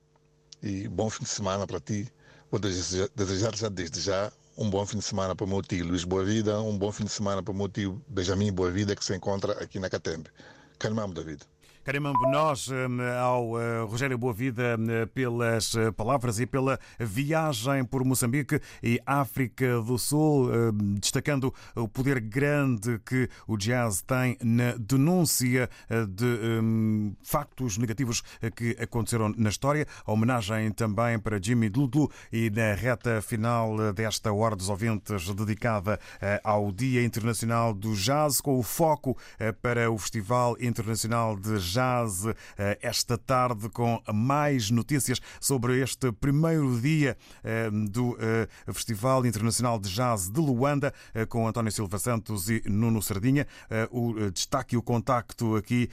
e 0.60 0.88
bom 0.88 1.08
fim 1.08 1.22
de 1.22 1.30
semana 1.30 1.64
para 1.64 1.78
ti. 1.78 2.12
Vou 2.50 2.58
desejar, 2.58 3.08
desejar 3.14 3.54
já 3.54 3.68
desde 3.68 4.00
já 4.00 4.32
um 4.56 4.68
bom 4.68 4.84
fim 4.84 4.98
de 4.98 5.04
semana 5.04 5.36
para 5.36 5.44
o 5.44 5.48
meu 5.48 5.62
tio 5.62 5.86
Luís 5.86 6.02
Boa 6.02 6.24
Vida, 6.24 6.60
um 6.60 6.76
bom 6.76 6.90
fim 6.90 7.04
de 7.04 7.12
semana 7.12 7.40
para 7.40 7.52
o 7.52 7.56
meu 7.56 7.68
tio 7.68 8.02
Benjamin 8.08 8.50
Boa 8.50 8.72
Vida, 8.72 8.96
que 8.96 9.04
se 9.04 9.14
encontra 9.14 9.52
aqui 9.62 9.78
na 9.78 9.88
Catembe. 9.88 10.28
Carmambo, 10.76 11.14
David. 11.14 11.42
Carimambo 11.89 12.28
nós 12.30 12.68
hum, 12.68 12.99
ao 13.18 13.59
eh, 13.59 13.80
Rogério 13.80 14.18
Boavida 14.18 14.76
hum, 14.78 15.07
pelas 15.14 15.74
eh, 15.74 15.91
palavras 15.91 16.39
e 16.39 16.45
pela 16.45 16.78
viagem 17.01 17.82
por 17.82 18.05
Moçambique 18.05 18.61
e 18.82 19.01
África 19.07 19.80
do 19.80 19.97
Sul, 19.97 20.51
hum, 20.51 20.97
destacando 21.01 21.51
o 21.74 21.89
poder 21.89 22.20
grande 22.20 23.01
que 23.07 23.26
o 23.47 23.57
jazz 23.57 24.03
tem 24.03 24.36
na 24.45 24.74
denúncia 24.78 25.70
eh, 25.89 26.05
de 26.05 27.16
factos 27.22 27.78
negativos 27.78 28.22
que 28.55 28.76
aconteceram 28.78 29.32
na 29.34 29.49
história. 29.49 29.86
A 30.05 30.12
homenagem 30.12 30.70
também 30.72 31.18
para 31.18 31.43
Jimmy 31.43 31.70
Dudu 31.70 32.11
e 32.30 32.51
na 32.51 32.74
reta 32.74 33.22
final 33.22 33.95
desta 33.95 34.30
Hora 34.30 34.55
dos 34.55 34.68
Ouvintes 34.68 35.32
dedicada 35.34 35.99
ao 36.45 36.70
Dia 36.70 37.03
Internacional 37.03 37.72
do 37.72 37.95
Jazz, 37.95 38.43
com 38.43 38.59
o 38.59 38.62
foco 38.62 39.16
para 39.62 39.91
o 39.91 39.97
Festival 39.97 40.55
Internacional 40.61 41.34
de 41.34 41.59
Jazz 41.59 41.77
Jazz 41.78 42.26
eh, 42.26 42.78
esta 42.82 43.16
tarde 43.16 43.68
com 43.68 44.02
mais 44.12 44.68
notícias 44.68 45.20
sobre 45.40 45.80
este 45.80 46.10
primeiro 46.10 46.80
dia 46.80 47.16
eh, 47.44 47.70
do 47.70 48.18
eh, 48.20 48.48
Festival 48.72 49.24
Internacional 49.24 49.78
de 49.78 49.88
Jazz 49.88 50.28
de 50.28 50.40
Luanda 50.40 50.92
com 51.28 51.46
António 51.46 51.70
Silva 51.70 51.98
Santos 51.98 52.50
e 52.50 52.62
Nuno 52.66 53.00
Sardinha. 53.00 53.46
O 53.90 54.30
destaque 54.30 54.74
e 54.74 54.78
o 54.78 54.82
contacto 54.82 55.56
aqui 55.56 55.88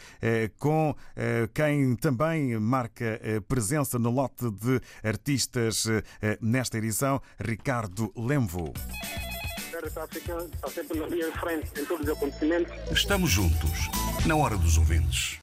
com 0.58 0.96
quem 1.54 1.96
também 1.96 2.58
marca 2.60 3.20
presença 3.48 4.00
no 4.00 4.10
lote 4.10 4.50
de 4.52 4.82
artistas 5.04 5.86
nesta 6.42 6.78
edição, 6.78 7.22
Ricardo 7.40 8.12
Lemvo. 8.16 8.74
Estamos 12.92 13.30
juntos, 13.30 13.90
na 14.26 14.36
hora 14.36 14.58
dos 14.58 14.78
ouvintes. 14.78 15.34